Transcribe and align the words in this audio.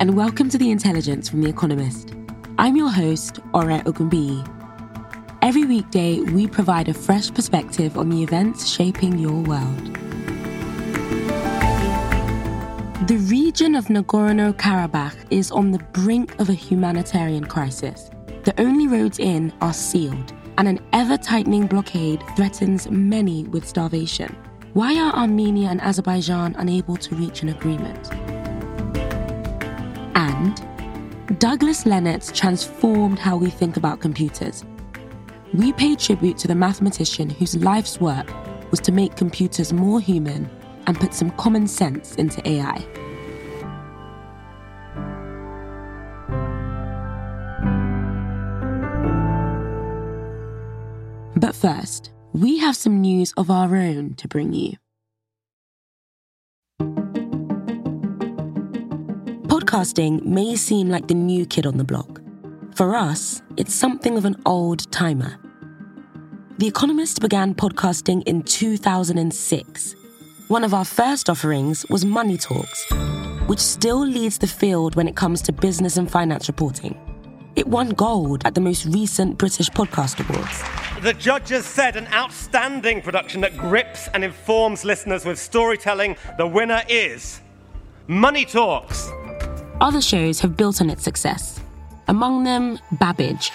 And 0.00 0.14
welcome 0.14 0.48
to 0.48 0.56
The 0.56 0.70
Intelligence 0.70 1.28
from 1.28 1.42
The 1.42 1.48
Economist. 1.48 2.14
I'm 2.56 2.76
your 2.76 2.88
host, 2.88 3.40
Ore 3.52 3.80
Ogunbiyi. 3.80 4.46
Every 5.42 5.64
weekday, 5.64 6.20
we 6.20 6.46
provide 6.46 6.88
a 6.88 6.94
fresh 6.94 7.34
perspective 7.34 7.98
on 7.98 8.08
the 8.08 8.22
events 8.22 8.68
shaping 8.68 9.18
your 9.18 9.42
world. 9.42 9.86
The 13.08 13.18
region 13.28 13.74
of 13.74 13.86
Nagorno 13.86 14.52
Karabakh 14.52 15.16
is 15.30 15.50
on 15.50 15.72
the 15.72 15.80
brink 15.92 16.38
of 16.38 16.48
a 16.48 16.54
humanitarian 16.54 17.46
crisis. 17.46 18.08
The 18.44 18.54
only 18.60 18.86
roads 18.86 19.18
in 19.18 19.52
are 19.60 19.72
sealed, 19.72 20.32
and 20.58 20.68
an 20.68 20.78
ever 20.92 21.16
tightening 21.16 21.66
blockade 21.66 22.22
threatens 22.36 22.88
many 22.88 23.44
with 23.44 23.66
starvation. 23.66 24.36
Why 24.74 24.96
are 24.96 25.12
Armenia 25.12 25.70
and 25.70 25.80
Azerbaijan 25.80 26.54
unable 26.56 26.96
to 26.98 27.16
reach 27.16 27.42
an 27.42 27.48
agreement? 27.48 28.12
Douglas 31.38 31.84
Lenat 31.84 32.34
transformed 32.34 33.16
how 33.16 33.36
we 33.36 33.48
think 33.48 33.76
about 33.76 34.00
computers. 34.00 34.64
We 35.54 35.72
pay 35.72 35.94
tribute 35.94 36.36
to 36.38 36.48
the 36.48 36.56
mathematician 36.56 37.30
whose 37.30 37.54
life's 37.54 38.00
work 38.00 38.28
was 38.72 38.80
to 38.80 38.90
make 38.90 39.14
computers 39.14 39.72
more 39.72 40.00
human 40.00 40.50
and 40.88 40.98
put 40.98 41.14
some 41.14 41.30
common 41.30 41.68
sense 41.68 42.16
into 42.16 42.46
AI. 42.48 42.84
But 51.36 51.54
first, 51.54 52.10
we 52.32 52.58
have 52.58 52.74
some 52.74 53.00
news 53.00 53.32
of 53.36 53.48
our 53.48 53.76
own 53.76 54.14
to 54.14 54.26
bring 54.26 54.52
you. 54.52 54.76
Podcasting 59.68 60.24
may 60.24 60.56
seem 60.56 60.88
like 60.88 61.08
the 61.08 61.14
new 61.14 61.44
kid 61.44 61.66
on 61.66 61.76
the 61.76 61.84
block. 61.84 62.22
For 62.74 62.96
us, 62.96 63.42
it's 63.58 63.74
something 63.74 64.16
of 64.16 64.24
an 64.24 64.40
old 64.46 64.90
timer. 64.90 65.36
The 66.56 66.66
Economist 66.66 67.20
began 67.20 67.54
podcasting 67.54 68.22
in 68.26 68.44
2006. 68.44 69.94
One 70.48 70.64
of 70.64 70.72
our 70.72 70.86
first 70.86 71.28
offerings 71.28 71.84
was 71.90 72.06
Money 72.06 72.38
Talks, 72.38 72.90
which 73.46 73.58
still 73.58 73.98
leads 74.06 74.38
the 74.38 74.46
field 74.46 74.96
when 74.96 75.06
it 75.06 75.16
comes 75.16 75.42
to 75.42 75.52
business 75.52 75.98
and 75.98 76.10
finance 76.10 76.48
reporting. 76.48 76.98
It 77.54 77.68
won 77.68 77.90
gold 77.90 78.46
at 78.46 78.54
the 78.54 78.62
most 78.62 78.86
recent 78.86 79.36
British 79.36 79.68
Podcast 79.68 80.26
Awards. 80.26 80.62
The 81.02 81.12
judges 81.12 81.66
said 81.66 81.96
an 81.96 82.06
outstanding 82.06 83.02
production 83.02 83.42
that 83.42 83.58
grips 83.58 84.08
and 84.14 84.24
informs 84.24 84.86
listeners 84.86 85.26
with 85.26 85.38
storytelling. 85.38 86.16
The 86.38 86.46
winner 86.46 86.80
is 86.88 87.42
Money 88.06 88.46
Talks. 88.46 89.10
Other 89.80 90.00
shows 90.00 90.40
have 90.40 90.56
built 90.56 90.80
on 90.80 90.90
its 90.90 91.04
success. 91.04 91.60
Among 92.08 92.42
them, 92.42 92.80
Babbage, 92.92 93.50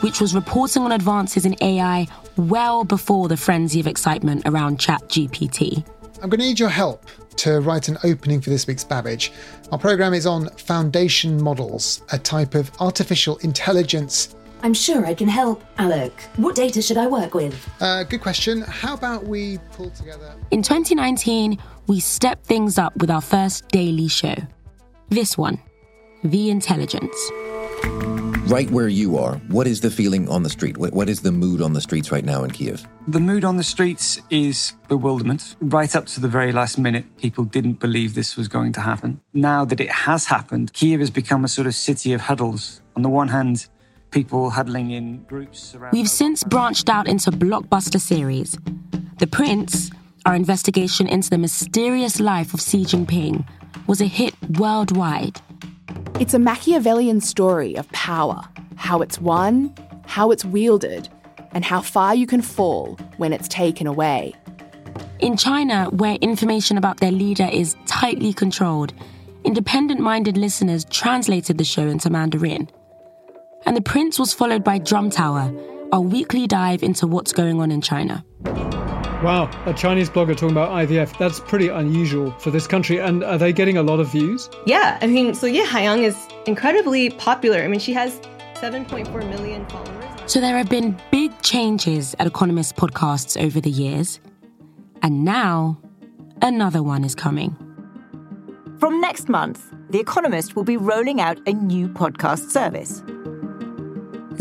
which 0.00 0.20
was 0.20 0.34
reporting 0.34 0.82
on 0.82 0.90
advances 0.90 1.46
in 1.46 1.56
AI 1.60 2.08
well 2.36 2.82
before 2.82 3.28
the 3.28 3.36
frenzy 3.36 3.78
of 3.78 3.86
excitement 3.86 4.42
around 4.44 4.78
ChatGPT. 4.78 5.86
I'm 6.20 6.28
going 6.30 6.40
to 6.40 6.46
need 6.46 6.58
your 6.58 6.68
help 6.68 7.06
to 7.36 7.60
write 7.60 7.88
an 7.88 7.96
opening 8.02 8.40
for 8.40 8.50
this 8.50 8.66
week's 8.66 8.82
Babbage. 8.82 9.32
Our 9.70 9.78
programme 9.78 10.14
is 10.14 10.26
on 10.26 10.48
foundation 10.50 11.40
models, 11.40 12.02
a 12.10 12.18
type 12.18 12.56
of 12.56 12.70
artificial 12.80 13.36
intelligence. 13.38 14.34
I'm 14.64 14.74
sure 14.74 15.06
I 15.06 15.14
can 15.14 15.28
help, 15.28 15.62
Alok. 15.76 16.12
What 16.38 16.56
data 16.56 16.82
should 16.82 16.96
I 16.96 17.06
work 17.06 17.34
with? 17.34 17.54
Uh, 17.80 18.02
good 18.02 18.20
question. 18.20 18.62
How 18.62 18.94
about 18.94 19.26
we 19.26 19.58
pull 19.72 19.90
together? 19.90 20.34
In 20.50 20.62
2019, 20.62 21.58
we 21.86 22.00
stepped 22.00 22.46
things 22.46 22.78
up 22.78 22.96
with 22.96 23.10
our 23.10 23.20
first 23.20 23.68
daily 23.68 24.08
show. 24.08 24.34
This 25.12 25.36
one, 25.36 25.60
The 26.24 26.48
Intelligence. 26.48 27.14
Right 28.50 28.70
where 28.70 28.88
you 28.88 29.18
are, 29.18 29.34
what 29.48 29.66
is 29.66 29.82
the 29.82 29.90
feeling 29.90 30.26
on 30.30 30.42
the 30.42 30.48
street? 30.48 30.78
What, 30.78 30.94
what 30.94 31.10
is 31.10 31.20
the 31.20 31.30
mood 31.30 31.60
on 31.60 31.74
the 31.74 31.82
streets 31.82 32.10
right 32.10 32.24
now 32.24 32.44
in 32.44 32.50
Kiev? 32.50 32.88
The 33.08 33.20
mood 33.20 33.44
on 33.44 33.58
the 33.58 33.62
streets 33.62 34.22
is 34.30 34.72
bewilderment. 34.88 35.56
Right 35.60 35.94
up 35.94 36.06
to 36.06 36.20
the 36.20 36.28
very 36.28 36.50
last 36.50 36.78
minute, 36.78 37.04
people 37.18 37.44
didn't 37.44 37.78
believe 37.78 38.14
this 38.14 38.38
was 38.38 38.48
going 38.48 38.72
to 38.72 38.80
happen. 38.80 39.20
Now 39.34 39.66
that 39.66 39.80
it 39.80 39.90
has 39.90 40.24
happened, 40.24 40.72
Kiev 40.72 41.00
has 41.00 41.10
become 41.10 41.44
a 41.44 41.48
sort 41.48 41.66
of 41.66 41.74
city 41.74 42.14
of 42.14 42.22
huddles. 42.22 42.80
On 42.96 43.02
the 43.02 43.10
one 43.10 43.28
hand, 43.28 43.66
people 44.12 44.48
huddling 44.48 44.92
in 44.92 45.24
groups 45.24 45.74
around. 45.74 45.92
We've 45.92 46.08
since 46.08 46.42
branched 46.42 46.88
out 46.88 47.06
into 47.06 47.30
blockbuster 47.30 48.00
series. 48.00 48.56
The 49.18 49.26
Prince, 49.26 49.90
our 50.24 50.34
investigation 50.34 51.06
into 51.06 51.28
the 51.28 51.36
mysterious 51.36 52.18
life 52.18 52.54
of 52.54 52.62
Xi 52.62 52.86
Jinping, 52.86 53.44
was 53.86 54.00
a 54.00 54.06
hit 54.06 54.34
worldwide. 54.58 55.40
It's 56.20 56.34
a 56.34 56.38
Machiavellian 56.38 57.20
story 57.20 57.74
of 57.74 57.88
power, 57.92 58.42
how 58.76 59.02
it's 59.02 59.20
won, 59.20 59.74
how 60.06 60.30
it's 60.30 60.44
wielded, 60.44 61.08
and 61.52 61.64
how 61.64 61.80
far 61.80 62.14
you 62.14 62.26
can 62.26 62.42
fall 62.42 62.98
when 63.16 63.32
it's 63.32 63.48
taken 63.48 63.86
away. 63.86 64.34
In 65.20 65.36
China, 65.36 65.88
where 65.90 66.16
information 66.16 66.76
about 66.76 66.98
their 66.98 67.12
leader 67.12 67.48
is 67.52 67.76
tightly 67.86 68.32
controlled, 68.32 68.92
independent 69.44 70.00
minded 70.00 70.36
listeners 70.36 70.84
translated 70.86 71.58
the 71.58 71.64
show 71.64 71.86
into 71.86 72.10
Mandarin. 72.10 72.68
And 73.64 73.76
The 73.76 73.82
Prince 73.82 74.18
was 74.18 74.32
followed 74.32 74.64
by 74.64 74.78
Drum 74.78 75.10
Tower, 75.10 75.52
our 75.92 76.00
weekly 76.00 76.46
dive 76.46 76.82
into 76.82 77.06
what's 77.06 77.32
going 77.32 77.60
on 77.60 77.70
in 77.70 77.80
China. 77.80 78.24
Wow, 79.22 79.48
a 79.66 79.72
Chinese 79.72 80.10
blogger 80.10 80.36
talking 80.36 80.50
about 80.50 80.70
IVF. 80.70 81.16
That's 81.16 81.38
pretty 81.38 81.68
unusual 81.68 82.32
for 82.40 82.50
this 82.50 82.66
country. 82.66 82.98
And 82.98 83.22
are 83.22 83.38
they 83.38 83.52
getting 83.52 83.76
a 83.76 83.82
lot 83.82 84.00
of 84.00 84.10
views? 84.10 84.50
Yeah, 84.66 84.98
I 85.00 85.06
mean, 85.06 85.32
so 85.32 85.46
yeah, 85.46 85.64
Haiyang 85.64 86.02
is 86.02 86.16
incredibly 86.46 87.10
popular. 87.10 87.62
I 87.62 87.68
mean, 87.68 87.78
she 87.78 87.92
has 87.92 88.18
7.4 88.54 89.28
million 89.30 89.64
followers. 89.68 90.04
So 90.26 90.40
there 90.40 90.58
have 90.58 90.68
been 90.68 91.00
big 91.12 91.40
changes 91.42 92.16
at 92.18 92.26
Economist 92.26 92.74
podcasts 92.74 93.40
over 93.40 93.60
the 93.60 93.70
years. 93.70 94.18
And 95.02 95.24
now, 95.24 95.80
another 96.42 96.82
one 96.82 97.04
is 97.04 97.14
coming. 97.14 97.56
From 98.80 99.00
next 99.00 99.28
month, 99.28 99.72
The 99.90 100.00
Economist 100.00 100.56
will 100.56 100.64
be 100.64 100.76
rolling 100.76 101.20
out 101.20 101.38
a 101.46 101.52
new 101.52 101.88
podcast 101.88 102.50
service. 102.50 103.02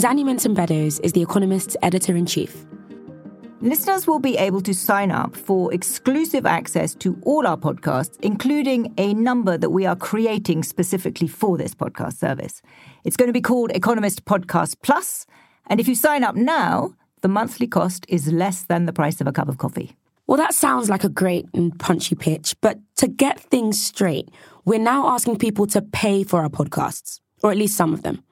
Zanny 0.01 0.25
Minton 0.25 0.55
Beddoes 0.55 0.97
is 1.01 1.13
The 1.13 1.21
Economist's 1.21 1.77
editor 1.83 2.15
in 2.15 2.25
chief. 2.25 2.65
Listeners 3.61 4.07
will 4.07 4.17
be 4.17 4.37
able 4.37 4.61
to 4.61 4.73
sign 4.73 5.11
up 5.11 5.35
for 5.35 5.71
exclusive 5.71 6.47
access 6.47 6.95
to 6.95 7.21
all 7.25 7.45
our 7.45 7.57
podcasts, 7.57 8.17
including 8.23 8.91
a 8.97 9.13
number 9.13 9.55
that 9.55 9.69
we 9.69 9.85
are 9.85 9.95
creating 9.95 10.63
specifically 10.63 11.27
for 11.27 11.59
this 11.59 11.75
podcast 11.75 12.17
service. 12.17 12.63
It's 13.03 13.15
going 13.15 13.29
to 13.29 13.33
be 13.33 13.39
called 13.39 13.69
Economist 13.75 14.25
Podcast 14.25 14.77
Plus, 14.81 15.27
and 15.67 15.79
if 15.79 15.87
you 15.87 15.93
sign 15.93 16.23
up 16.23 16.35
now, 16.35 16.95
the 17.21 17.27
monthly 17.27 17.67
cost 17.67 18.03
is 18.09 18.33
less 18.33 18.63
than 18.63 18.87
the 18.87 18.93
price 18.93 19.21
of 19.21 19.27
a 19.27 19.31
cup 19.31 19.47
of 19.47 19.59
coffee. 19.59 19.95
Well, 20.25 20.37
that 20.37 20.55
sounds 20.55 20.89
like 20.89 21.03
a 21.03 21.09
great 21.09 21.45
and 21.53 21.77
punchy 21.77 22.15
pitch, 22.15 22.55
but 22.61 22.79
to 22.95 23.07
get 23.07 23.39
things 23.39 23.79
straight, 23.79 24.29
we're 24.65 24.79
now 24.79 25.07
asking 25.07 25.37
people 25.37 25.67
to 25.67 25.83
pay 25.83 26.23
for 26.23 26.41
our 26.41 26.49
podcasts, 26.49 27.19
or 27.43 27.51
at 27.51 27.57
least 27.57 27.77
some 27.77 27.93
of 27.93 28.01
them. 28.01 28.23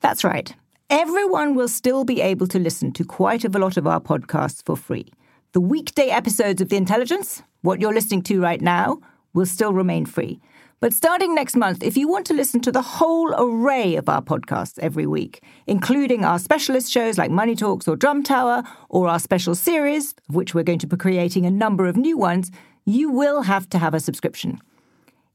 That's 0.00 0.22
right. 0.22 0.54
Everyone 0.90 1.54
will 1.54 1.68
still 1.68 2.04
be 2.04 2.20
able 2.20 2.48
to 2.48 2.58
listen 2.58 2.90
to 2.94 3.04
quite 3.04 3.44
a 3.44 3.48
lot 3.48 3.76
of 3.76 3.86
our 3.86 4.00
podcasts 4.00 4.60
for 4.66 4.76
free. 4.76 5.06
The 5.52 5.60
weekday 5.60 6.08
episodes 6.08 6.60
of 6.60 6.68
The 6.68 6.76
Intelligence, 6.76 7.44
what 7.62 7.80
you're 7.80 7.94
listening 7.94 8.22
to 8.22 8.42
right 8.42 8.60
now, 8.60 8.98
will 9.32 9.46
still 9.46 9.72
remain 9.72 10.04
free. 10.04 10.40
But 10.80 10.92
starting 10.92 11.32
next 11.32 11.54
month, 11.54 11.84
if 11.84 11.96
you 11.96 12.08
want 12.08 12.26
to 12.26 12.34
listen 12.34 12.60
to 12.62 12.72
the 12.72 12.82
whole 12.82 13.32
array 13.38 13.94
of 13.94 14.08
our 14.08 14.20
podcasts 14.20 14.80
every 14.80 15.06
week, 15.06 15.44
including 15.68 16.24
our 16.24 16.40
specialist 16.40 16.90
shows 16.90 17.16
like 17.16 17.30
Money 17.30 17.54
Talks 17.54 17.86
or 17.86 17.94
Drum 17.94 18.24
Tower, 18.24 18.64
or 18.88 19.06
our 19.06 19.20
special 19.20 19.54
series, 19.54 20.16
of 20.28 20.34
which 20.34 20.56
we're 20.56 20.64
going 20.64 20.80
to 20.80 20.88
be 20.88 20.96
creating 20.96 21.46
a 21.46 21.52
number 21.52 21.86
of 21.86 21.96
new 21.96 22.18
ones, 22.18 22.50
you 22.84 23.12
will 23.12 23.42
have 23.42 23.70
to 23.70 23.78
have 23.78 23.94
a 23.94 24.00
subscription. 24.00 24.60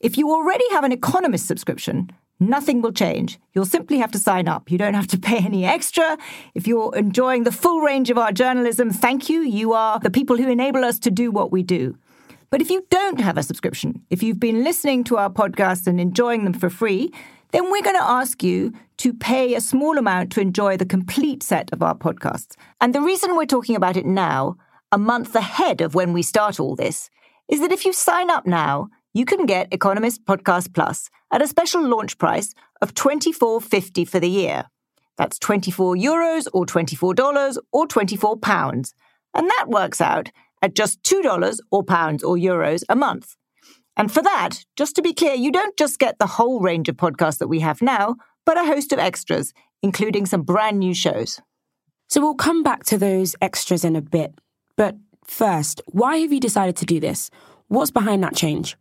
If 0.02 0.18
you 0.18 0.32
already 0.32 0.70
have 0.72 0.84
an 0.84 0.92
Economist 0.92 1.48
subscription, 1.48 2.12
Nothing 2.40 2.82
will 2.82 2.92
change. 2.92 3.40
You'll 3.54 3.66
simply 3.66 3.98
have 4.00 4.12
to 4.12 4.20
sign 4.20 4.48
up. 4.48 4.70
You 4.70 4.78
don't 4.78 4.94
have 4.94 5.08
to 5.08 5.18
pay 5.18 5.38
any 5.38 5.66
extra. 5.66 6.18
If 6.54 6.68
you're 6.68 6.96
enjoying 6.96 7.44
the 7.44 7.52
full 7.52 7.80
range 7.80 8.10
of 8.10 8.18
our 8.18 8.34
journalism, 8.34 8.92
thank 8.92 9.30
you. 9.30 9.42
You 9.42 9.74
are 9.74 10.00
the 10.00 10.10
people 10.10 10.38
who 10.38 10.50
enable 10.50 10.84
us 10.84 11.00
to 11.00 11.12
do 11.12 11.32
what 11.32 11.52
we 11.52 11.64
do. 11.64 11.98
But 12.50 12.62
if 12.62 12.70
you 12.70 12.86
don't 12.90 13.20
have 13.20 13.38
a 13.38 13.44
subscription, 13.44 14.02
if 14.10 14.22
you've 14.22 14.40
been 14.40 14.64
listening 14.64 15.04
to 15.06 15.18
our 15.18 15.30
podcasts 15.30 15.88
and 15.88 16.00
enjoying 16.00 16.44
them 16.44 16.54
for 16.54 16.70
free, 16.70 17.14
then 17.52 17.72
we're 17.72 17.82
going 17.82 17.96
to 17.96 18.04
ask 18.04 18.44
you 18.44 18.74
to 18.98 19.14
pay 19.14 19.56
a 19.56 19.62
small 19.62 19.98
amount 19.98 20.32
to 20.34 20.42
enjoy 20.42 20.78
the 20.78 20.86
complete 20.86 21.42
set 21.42 21.72
of 21.72 21.82
our 21.82 21.96
podcasts. 21.96 22.56
And 22.82 22.94
the 22.94 23.02
reason 23.02 23.36
we're 23.36 23.46
talking 23.46 23.76
about 23.76 23.98
it 23.98 24.06
now, 24.06 24.58
a 24.92 24.98
month 24.98 25.36
ahead 25.36 25.82
of 25.82 25.96
when 25.96 26.12
we 26.12 26.22
start 26.22 26.60
all 26.60 26.76
this, 26.76 27.10
is 27.48 27.62
that 27.62 27.72
if 27.72 27.86
you 27.86 27.94
sign 27.94 28.30
up 28.30 28.46
now, 28.46 28.90
you 29.16 29.24
can 29.24 29.46
get 29.46 29.72
Economist 29.72 30.26
Podcast 30.26 30.74
Plus 30.74 31.10
at 31.32 31.42
a 31.42 31.48
special 31.48 31.82
launch 31.82 32.18
price 32.18 32.54
of 32.82 32.94
$24.50 32.94 34.06
for 34.06 34.20
the 34.20 34.30
year. 34.30 34.66
That's 35.18 35.40
24 35.40 35.96
euros 35.96 36.48
or 36.52 36.66
$24 36.66 37.58
or 37.72 37.88
24 37.88 38.38
pounds. 38.38 38.94
And 39.34 39.50
that 39.50 39.68
works 39.70 40.02
out 40.02 40.32
at 40.62 40.76
just 40.76 41.02
$2 41.04 41.60
or 41.72 41.84
pounds 41.86 42.26
or 42.26 42.36
euros 42.36 42.84
a 42.90 42.96
month. 42.98 43.38
And 43.96 44.12
for 44.12 44.22
that, 44.22 44.66
just 44.76 44.98
to 44.98 45.02
be 45.02 45.14
clear, 45.14 45.34
you 45.34 45.50
don't 45.50 45.78
just 45.78 45.98
get 45.98 46.20
the 46.20 46.28
whole 46.28 46.60
range 46.60 46.90
of 46.90 46.98
podcasts 46.98 47.38
that 47.38 47.48
we 47.48 47.62
have 47.62 47.82
now, 47.82 48.18
but 48.46 48.58
a 48.58 48.66
host 48.66 48.92
of 48.92 49.00
extras, 49.00 49.54
including 49.82 50.26
some 50.26 50.42
brand 50.42 50.80
new 50.80 50.94
shows. 50.94 51.40
So 52.10 52.20
we'll 52.20 52.36
come 52.36 52.64
back 52.64 52.84
to 52.88 52.98
those 52.98 53.34
extras 53.42 53.86
in 53.86 53.96
a 53.96 54.02
bit. 54.02 54.34
But 54.76 54.98
first, 55.24 55.82
why 55.86 56.18
have 56.18 56.34
you 56.34 56.42
decided 56.42 56.76
to 56.76 56.86
do 56.86 57.00
this? 57.00 57.32
What's 57.70 57.92
behind 57.92 58.22
that 58.22 58.36
change? 58.36 58.76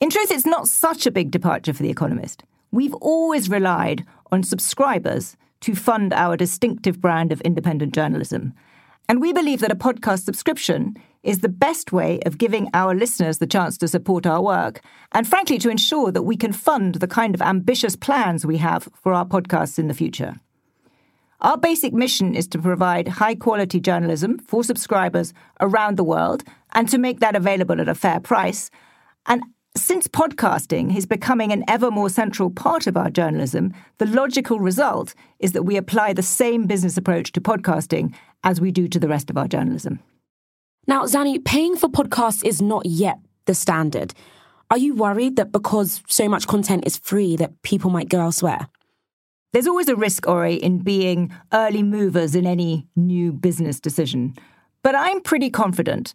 In 0.00 0.08
truth, 0.08 0.30
it's 0.30 0.46
not 0.46 0.66
such 0.66 1.06
a 1.06 1.10
big 1.10 1.30
departure 1.30 1.74
for 1.74 1.82
The 1.82 1.90
Economist. 1.90 2.42
We've 2.70 2.94
always 2.94 3.50
relied 3.50 4.06
on 4.32 4.42
subscribers 4.42 5.36
to 5.60 5.74
fund 5.74 6.14
our 6.14 6.38
distinctive 6.38 7.02
brand 7.02 7.32
of 7.32 7.42
independent 7.42 7.92
journalism. 7.92 8.54
And 9.10 9.20
we 9.20 9.34
believe 9.34 9.60
that 9.60 9.70
a 9.70 9.76
podcast 9.76 10.24
subscription 10.24 10.96
is 11.22 11.40
the 11.40 11.50
best 11.50 11.92
way 11.92 12.18
of 12.24 12.38
giving 12.38 12.70
our 12.72 12.94
listeners 12.94 13.38
the 13.38 13.46
chance 13.46 13.76
to 13.76 13.88
support 13.88 14.26
our 14.26 14.40
work, 14.40 14.80
and 15.12 15.28
frankly, 15.28 15.58
to 15.58 15.68
ensure 15.68 16.10
that 16.10 16.22
we 16.22 16.34
can 16.34 16.54
fund 16.54 16.94
the 16.94 17.06
kind 17.06 17.34
of 17.34 17.42
ambitious 17.42 17.94
plans 17.94 18.46
we 18.46 18.56
have 18.56 18.88
for 18.94 19.12
our 19.12 19.26
podcasts 19.26 19.78
in 19.78 19.88
the 19.88 19.92
future. 19.92 20.40
Our 21.42 21.58
basic 21.58 21.92
mission 21.92 22.34
is 22.34 22.48
to 22.48 22.58
provide 22.58 23.06
high 23.06 23.34
quality 23.34 23.80
journalism 23.80 24.38
for 24.38 24.64
subscribers 24.64 25.34
around 25.60 25.98
the 25.98 26.04
world 26.04 26.42
and 26.72 26.88
to 26.88 26.96
make 26.96 27.20
that 27.20 27.36
available 27.36 27.82
at 27.82 27.88
a 27.88 27.94
fair 27.94 28.18
price. 28.18 28.70
And 29.26 29.42
since 29.76 30.08
podcasting 30.08 30.96
is 30.96 31.06
becoming 31.06 31.52
an 31.52 31.64
ever 31.68 31.90
more 31.90 32.10
central 32.10 32.50
part 32.50 32.86
of 32.86 32.96
our 32.96 33.10
journalism, 33.10 33.72
the 33.98 34.06
logical 34.06 34.58
result 34.58 35.14
is 35.38 35.52
that 35.52 35.62
we 35.62 35.76
apply 35.76 36.12
the 36.12 36.22
same 36.22 36.66
business 36.66 36.96
approach 36.96 37.30
to 37.32 37.40
podcasting 37.40 38.14
as 38.42 38.60
we 38.60 38.72
do 38.72 38.88
to 38.88 38.98
the 38.98 39.08
rest 39.08 39.30
of 39.30 39.38
our 39.38 39.46
journalism. 39.46 40.00
Now, 40.86 41.04
Zanny, 41.04 41.44
paying 41.44 41.76
for 41.76 41.88
podcasts 41.88 42.44
is 42.44 42.60
not 42.60 42.84
yet 42.84 43.18
the 43.44 43.54
standard. 43.54 44.12
Are 44.70 44.78
you 44.78 44.94
worried 44.94 45.36
that 45.36 45.52
because 45.52 46.02
so 46.08 46.28
much 46.28 46.46
content 46.46 46.84
is 46.86 46.96
free 46.96 47.36
that 47.36 47.62
people 47.62 47.90
might 47.90 48.08
go 48.08 48.20
elsewhere? 48.20 48.68
There's 49.52 49.66
always 49.66 49.88
a 49.88 49.96
risk, 49.96 50.28
Ori, 50.28 50.54
in 50.54 50.78
being 50.78 51.32
early 51.52 51.82
movers 51.82 52.34
in 52.34 52.46
any 52.46 52.86
new 52.96 53.32
business 53.32 53.80
decision. 53.80 54.34
But 54.82 54.94
I'm 54.94 55.20
pretty 55.20 55.50
confident 55.50 56.12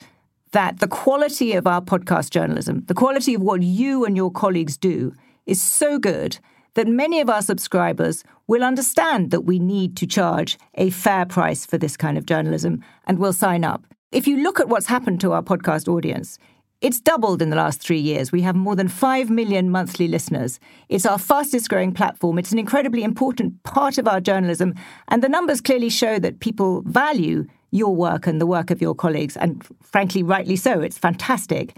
that 0.56 0.80
the 0.80 0.88
quality 0.88 1.52
of 1.52 1.68
our 1.68 1.82
podcast 1.82 2.30
journalism, 2.30 2.82
the 2.88 2.94
quality 2.94 3.34
of 3.34 3.42
what 3.42 3.62
you 3.62 4.06
and 4.06 4.16
your 4.16 4.32
colleagues 4.32 4.78
do, 4.78 5.12
is 5.46 5.62
so 5.62 6.00
good 6.00 6.40
that 6.76 6.88
many 6.88 7.20
of 7.20 7.30
our 7.30 7.42
subscribers 7.42 8.24
will 8.48 8.64
understand 8.64 9.32
that 9.32 9.42
we 9.42 9.60
need 9.60 9.98
to 9.98 10.08
charge 10.08 10.58
a 10.76 10.90
fair 10.92 11.26
price 11.26 11.66
for 11.66 11.78
this 11.78 11.98
kind 11.98 12.18
of 12.18 12.26
journalism 12.26 12.82
and 13.06 13.20
will 13.20 13.34
sign 13.34 13.66
up. 13.66 13.86
If 14.14 14.28
you 14.28 14.38
look 14.38 14.62
at 14.62 14.70
what's 14.70 14.86
happened 14.86 15.20
to 15.22 15.34
our 15.34 15.44
podcast 15.44 15.90
audience, 15.90 16.40
it's 16.80 17.02
doubled 17.02 17.42
in 17.42 17.50
the 17.50 17.58
last 17.58 17.82
three 17.82 18.00
years. 18.00 18.32
We 18.32 18.42
have 18.44 18.56
more 18.56 18.78
than 18.78 18.88
5 18.88 19.30
million 19.30 19.70
monthly 19.70 20.08
listeners. 20.08 20.62
It's 20.88 21.06
our 21.06 21.20
fastest 21.20 21.68
growing 21.68 21.94
platform. 21.94 22.40
It's 22.40 22.54
an 22.54 22.60
incredibly 22.60 23.04
important 23.04 23.62
part 23.64 23.98
of 23.98 24.08
our 24.08 24.22
journalism. 24.22 24.74
And 25.10 25.22
the 25.22 25.28
numbers 25.28 25.60
clearly 25.60 25.90
show 25.90 26.18
that 26.20 26.40
people 26.40 26.82
value 26.86 27.46
your 27.72 27.96
work 27.96 28.28
and 28.28 28.40
the 28.40 28.46
work 28.46 28.72
of 28.72 28.82
your 28.82 28.96
colleagues. 28.96 29.36
And 29.38 29.66
frankly, 29.82 30.24
rightly 30.24 30.56
so. 30.56 30.82
It's 30.82 30.98
fantastic. 30.98 31.78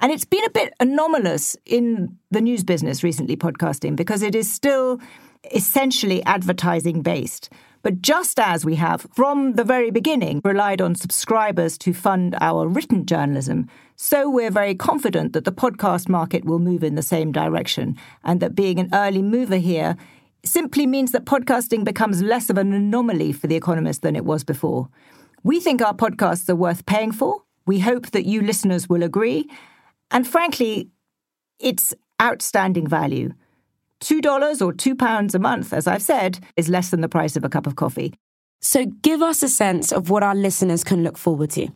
And 0.00 0.12
it's 0.12 0.24
been 0.24 0.44
a 0.44 0.50
bit 0.50 0.74
anomalous 0.78 1.56
in 1.66 2.16
the 2.30 2.40
news 2.40 2.62
business 2.62 3.02
recently, 3.02 3.36
podcasting, 3.36 3.96
because 3.96 4.22
it 4.22 4.34
is 4.34 4.50
still 4.50 5.00
essentially 5.52 6.24
advertising 6.24 7.02
based. 7.02 7.50
But 7.82 8.02
just 8.02 8.38
as 8.40 8.64
we 8.64 8.74
have, 8.74 9.06
from 9.14 9.54
the 9.54 9.64
very 9.64 9.90
beginning, 9.90 10.40
relied 10.44 10.80
on 10.80 10.94
subscribers 10.94 11.78
to 11.78 11.92
fund 11.94 12.36
our 12.40 12.66
written 12.66 13.06
journalism, 13.06 13.68
so 13.96 14.28
we're 14.28 14.50
very 14.50 14.74
confident 14.74 15.32
that 15.32 15.44
the 15.44 15.52
podcast 15.52 16.08
market 16.08 16.44
will 16.44 16.58
move 16.58 16.82
in 16.82 16.96
the 16.96 17.02
same 17.02 17.32
direction, 17.32 17.96
and 18.24 18.40
that 18.40 18.54
being 18.54 18.78
an 18.78 18.90
early 18.92 19.22
mover 19.22 19.56
here 19.56 19.96
simply 20.44 20.86
means 20.86 21.12
that 21.12 21.24
podcasting 21.24 21.84
becomes 21.84 22.22
less 22.22 22.50
of 22.50 22.58
an 22.58 22.72
anomaly 22.72 23.32
for 23.32 23.46
The 23.46 23.56
Economist 23.56 24.02
than 24.02 24.16
it 24.16 24.24
was 24.24 24.44
before. 24.44 24.88
We 25.42 25.60
think 25.60 25.82
our 25.82 25.94
podcasts 25.94 26.48
are 26.48 26.56
worth 26.56 26.86
paying 26.86 27.12
for. 27.12 27.42
We 27.66 27.80
hope 27.80 28.10
that 28.10 28.26
you 28.26 28.42
listeners 28.42 28.88
will 28.88 29.02
agree. 29.02 29.48
And 30.10 30.26
frankly, 30.26 30.88
it's 31.58 31.94
outstanding 32.20 32.86
value. 32.86 33.32
$2 34.00 34.62
or 34.62 34.72
£2 34.72 35.34
a 35.34 35.38
month, 35.38 35.72
as 35.72 35.86
I've 35.86 36.02
said, 36.02 36.40
is 36.56 36.68
less 36.68 36.90
than 36.90 37.00
the 37.00 37.08
price 37.08 37.36
of 37.36 37.44
a 37.44 37.48
cup 37.48 37.66
of 37.66 37.76
coffee. 37.76 38.14
So 38.60 38.86
give 38.86 39.22
us 39.22 39.42
a 39.42 39.48
sense 39.48 39.92
of 39.92 40.10
what 40.10 40.22
our 40.22 40.34
listeners 40.34 40.84
can 40.84 41.02
look 41.02 41.18
forward 41.18 41.50
to. 41.50 41.68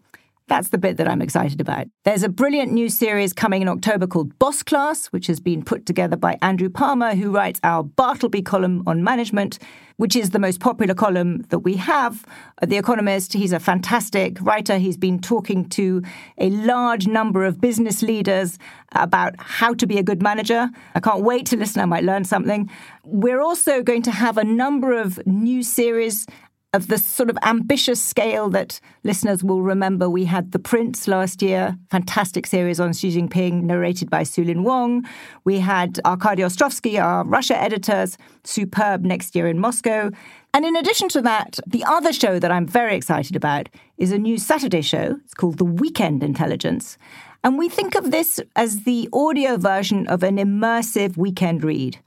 That's 0.52 0.68
the 0.68 0.76
bit 0.76 0.98
that 0.98 1.08
I'm 1.08 1.22
excited 1.22 1.62
about. 1.62 1.86
There's 2.04 2.22
a 2.22 2.28
brilliant 2.28 2.72
new 2.72 2.90
series 2.90 3.32
coming 3.32 3.62
in 3.62 3.68
October 3.68 4.06
called 4.06 4.38
Boss 4.38 4.62
Class, 4.62 5.06
which 5.06 5.26
has 5.28 5.40
been 5.40 5.64
put 5.64 5.86
together 5.86 6.14
by 6.14 6.36
Andrew 6.42 6.68
Palmer, 6.68 7.14
who 7.14 7.30
writes 7.30 7.58
our 7.64 7.82
Bartleby 7.82 8.42
column 8.42 8.82
on 8.86 9.02
management, 9.02 9.58
which 9.96 10.14
is 10.14 10.28
the 10.28 10.38
most 10.38 10.60
popular 10.60 10.92
column 10.92 11.40
that 11.48 11.60
we 11.60 11.76
have 11.76 12.26
at 12.60 12.68
The 12.68 12.76
Economist. 12.76 13.32
He's 13.32 13.54
a 13.54 13.58
fantastic 13.58 14.38
writer. 14.42 14.76
He's 14.76 14.98
been 14.98 15.20
talking 15.20 15.70
to 15.70 16.02
a 16.36 16.50
large 16.50 17.06
number 17.06 17.46
of 17.46 17.58
business 17.58 18.02
leaders 18.02 18.58
about 18.94 19.34
how 19.38 19.72
to 19.72 19.86
be 19.86 19.96
a 19.96 20.02
good 20.02 20.22
manager. 20.22 20.68
I 20.94 21.00
can't 21.00 21.22
wait 21.22 21.46
to 21.46 21.56
listen. 21.56 21.80
I 21.80 21.86
might 21.86 22.04
learn 22.04 22.24
something. 22.24 22.70
We're 23.04 23.40
also 23.40 23.82
going 23.82 24.02
to 24.02 24.10
have 24.10 24.36
a 24.36 24.44
number 24.44 24.92
of 24.92 25.26
new 25.26 25.62
series 25.62 26.26
of 26.74 26.88
the 26.88 26.96
sort 26.96 27.28
of 27.28 27.36
ambitious 27.42 28.02
scale 28.02 28.48
that 28.48 28.80
listeners 29.04 29.44
will 29.44 29.60
remember. 29.60 30.08
We 30.08 30.24
had 30.24 30.52
The 30.52 30.58
Prince 30.58 31.06
last 31.06 31.42
year, 31.42 31.76
fantastic 31.90 32.46
series 32.46 32.80
on 32.80 32.94
Xi 32.94 33.10
Jinping, 33.10 33.64
narrated 33.64 34.08
by 34.08 34.22
Sue-Lin 34.22 34.64
Wong. 34.64 35.06
We 35.44 35.58
had 35.58 36.00
Arkady 36.06 36.42
Ostrovsky, 36.42 37.02
our 37.02 37.24
Russia 37.24 37.60
editors, 37.60 38.16
superb 38.44 39.04
next 39.04 39.36
year 39.36 39.48
in 39.48 39.58
Moscow. 39.58 40.10
And 40.54 40.64
in 40.64 40.74
addition 40.74 41.10
to 41.10 41.20
that, 41.22 41.60
the 41.66 41.84
other 41.84 42.12
show 42.12 42.38
that 42.38 42.50
I'm 42.50 42.66
very 42.66 42.96
excited 42.96 43.36
about 43.36 43.68
is 43.98 44.10
a 44.10 44.18
new 44.18 44.38
Saturday 44.38 44.82
show. 44.82 45.18
It's 45.24 45.34
called 45.34 45.58
The 45.58 45.66
Weekend 45.66 46.22
Intelligence. 46.22 46.96
And 47.44 47.58
we 47.58 47.68
think 47.68 47.94
of 47.94 48.10
this 48.10 48.40
as 48.56 48.84
the 48.84 49.10
audio 49.12 49.58
version 49.58 50.06
of 50.06 50.22
an 50.22 50.36
immersive 50.36 51.18
weekend 51.18 51.64
read. 51.64 51.98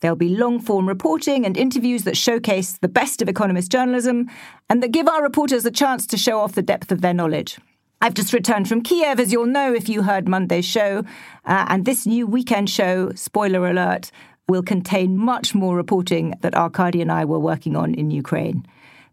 There'll 0.00 0.16
be 0.16 0.28
long 0.28 0.60
form 0.60 0.86
reporting 0.86 1.44
and 1.44 1.56
interviews 1.56 2.04
that 2.04 2.16
showcase 2.16 2.78
the 2.80 2.88
best 2.88 3.20
of 3.20 3.28
economist 3.28 3.72
journalism 3.72 4.30
and 4.70 4.82
that 4.82 4.92
give 4.92 5.08
our 5.08 5.22
reporters 5.22 5.64
a 5.64 5.70
chance 5.70 6.06
to 6.08 6.16
show 6.16 6.38
off 6.40 6.54
the 6.54 6.62
depth 6.62 6.92
of 6.92 7.00
their 7.00 7.14
knowledge. 7.14 7.58
I've 8.00 8.14
just 8.14 8.32
returned 8.32 8.68
from 8.68 8.82
Kiev, 8.82 9.18
as 9.18 9.32
you'll 9.32 9.46
know 9.46 9.74
if 9.74 9.88
you 9.88 10.02
heard 10.02 10.28
Monday's 10.28 10.64
show, 10.64 11.02
uh, 11.44 11.66
and 11.68 11.84
this 11.84 12.06
new 12.06 12.28
weekend 12.28 12.70
show, 12.70 13.10
spoiler 13.14 13.68
alert, 13.68 14.12
will 14.46 14.62
contain 14.62 15.18
much 15.18 15.52
more 15.52 15.74
reporting 15.76 16.34
that 16.42 16.54
Arkady 16.54 17.02
and 17.02 17.10
I 17.10 17.24
were 17.24 17.40
working 17.40 17.74
on 17.74 17.94
in 17.94 18.12
Ukraine. 18.12 18.64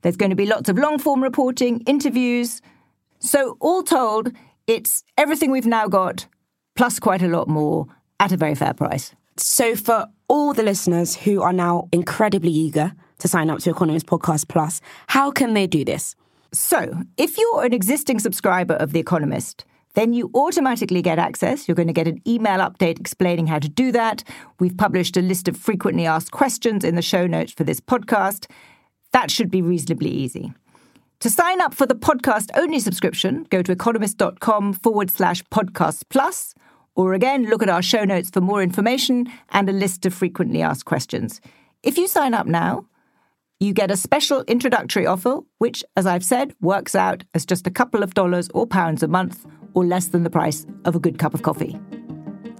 There's 0.01 0.17
going 0.17 0.29
to 0.29 0.35
be 0.35 0.45
lots 0.45 0.69
of 0.69 0.77
long 0.77 0.99
form 0.99 1.23
reporting, 1.23 1.81
interviews. 1.87 2.61
So, 3.19 3.57
all 3.59 3.81
told, 3.81 4.31
it's 4.67 5.03
everything 5.17 5.49
we've 5.49 5.65
now 5.65 5.87
got, 5.87 6.27
plus 6.75 6.99
quite 6.99 7.23
a 7.23 7.27
lot 7.27 7.47
more 7.47 7.87
at 8.19 8.31
a 8.31 8.37
very 8.37 8.53
fair 8.53 8.75
price. 8.75 9.15
So, 9.35 9.75
for 9.75 10.07
all 10.27 10.53
the 10.53 10.63
listeners 10.63 11.15
who 11.15 11.41
are 11.41 11.53
now 11.53 11.87
incredibly 11.91 12.51
eager 12.51 12.93
to 13.19 13.27
sign 13.27 13.49
up 13.49 13.59
to 13.59 13.69
Economist 13.69 14.05
Podcast 14.05 14.47
Plus, 14.47 14.81
how 15.07 15.31
can 15.31 15.53
they 15.53 15.67
do 15.67 15.85
this? 15.85 16.15
So, 16.51 17.03
if 17.17 17.37
you're 17.37 17.65
an 17.65 17.73
existing 17.73 18.19
subscriber 18.19 18.75
of 18.75 18.93
The 18.93 18.99
Economist, 18.99 19.65
then 19.95 20.13
you 20.13 20.29
automatically 20.35 21.01
get 21.01 21.19
access. 21.19 21.67
You're 21.67 21.75
going 21.75 21.87
to 21.87 21.93
get 21.93 22.07
an 22.07 22.21
email 22.27 22.59
update 22.59 22.99
explaining 22.99 23.47
how 23.47 23.59
to 23.59 23.69
do 23.69 23.91
that. 23.93 24.23
We've 24.59 24.77
published 24.77 25.17
a 25.17 25.21
list 25.21 25.47
of 25.47 25.57
frequently 25.57 26.05
asked 26.05 26.31
questions 26.31 26.83
in 26.83 26.95
the 26.95 27.01
show 27.01 27.27
notes 27.27 27.53
for 27.53 27.63
this 27.63 27.79
podcast. 27.79 28.49
That 29.11 29.31
should 29.31 29.49
be 29.49 29.61
reasonably 29.61 30.09
easy. 30.09 30.53
To 31.21 31.29
sign 31.29 31.61
up 31.61 31.73
for 31.73 31.85
the 31.85 31.95
podcast 31.95 32.49
only 32.55 32.79
subscription, 32.79 33.47
go 33.49 33.61
to 33.61 33.71
economist.com 33.71 34.73
forward 34.73 35.09
slash 35.09 35.41
podcast 35.45 36.03
plus 36.09 36.53
Or 36.95 37.13
again, 37.13 37.45
look 37.45 37.61
at 37.61 37.69
our 37.69 37.81
show 37.81 38.03
notes 38.05 38.29
for 38.29 38.41
more 38.41 38.63
information 38.63 39.27
and 39.49 39.69
a 39.69 39.73
list 39.73 40.05
of 40.05 40.13
frequently 40.13 40.61
asked 40.61 40.85
questions. 40.85 41.41
If 41.83 41.97
you 41.97 42.07
sign 42.07 42.33
up 42.33 42.47
now, 42.47 42.85
you 43.59 43.73
get 43.73 43.91
a 43.91 43.97
special 43.97 44.43
introductory 44.47 45.05
offer, 45.05 45.39
which, 45.59 45.83
as 45.95 46.05
I've 46.05 46.25
said, 46.25 46.53
works 46.61 46.95
out 46.95 47.23
as 47.33 47.45
just 47.45 47.67
a 47.67 47.71
couple 47.71 48.03
of 48.03 48.13
dollars 48.13 48.49
or 48.53 48.65
pounds 48.65 49.03
a 49.03 49.07
month, 49.07 49.45
or 49.73 49.85
less 49.85 50.07
than 50.07 50.23
the 50.23 50.29
price 50.29 50.65
of 50.85 50.95
a 50.95 50.99
good 50.99 51.19
cup 51.19 51.33
of 51.33 51.41
coffee. 51.41 51.77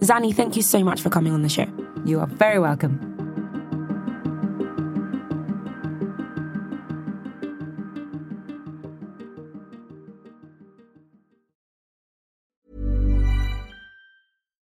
Zanny, 0.02 0.34
thank 0.34 0.56
you 0.56 0.62
so 0.62 0.84
much 0.84 1.02
for 1.02 1.10
coming 1.10 1.34
on 1.34 1.42
the 1.42 1.50
show. 1.50 1.68
You 2.06 2.20
are 2.20 2.28
very 2.28 2.60
welcome. 2.60 3.15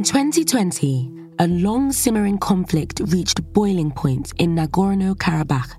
In 0.00 0.04
2020, 0.04 1.10
a 1.40 1.46
long 1.46 1.92
simmering 1.92 2.38
conflict 2.38 3.02
reached 3.08 3.42
boiling 3.52 3.90
point 3.90 4.32
in 4.38 4.54
Nagorno 4.54 5.14
Karabakh, 5.14 5.76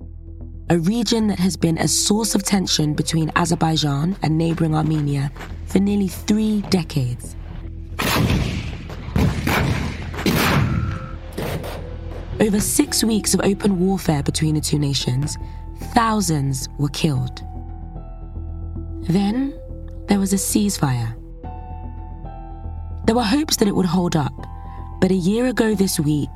a 0.69 0.77
region 0.77 1.25
that 1.25 1.39
has 1.39 1.57
been 1.57 1.79
a 1.79 1.87
source 1.87 2.35
of 2.35 2.43
tension 2.43 2.93
between 2.93 3.31
Azerbaijan 3.35 4.15
and 4.21 4.37
neighboring 4.37 4.75
Armenia 4.75 5.31
for 5.65 5.79
nearly 5.79 6.07
three 6.07 6.61
decades. 6.69 7.35
Over 12.39 12.59
six 12.59 13.03
weeks 13.03 13.33
of 13.33 13.41
open 13.43 13.79
warfare 13.79 14.21
between 14.21 14.53
the 14.53 14.61
two 14.61 14.77
nations, 14.77 15.35
thousands 15.95 16.69
were 16.77 16.89
killed. 16.89 17.41
Then 19.09 19.59
there 20.05 20.19
was 20.19 20.31
a 20.31 20.35
ceasefire. 20.35 21.20
There 23.11 23.17
were 23.17 23.23
hopes 23.23 23.57
that 23.57 23.67
it 23.67 23.75
would 23.75 23.87
hold 23.87 24.15
up, 24.15 24.47
but 25.01 25.11
a 25.11 25.15
year 25.15 25.47
ago 25.47 25.75
this 25.75 25.99
week, 25.99 26.29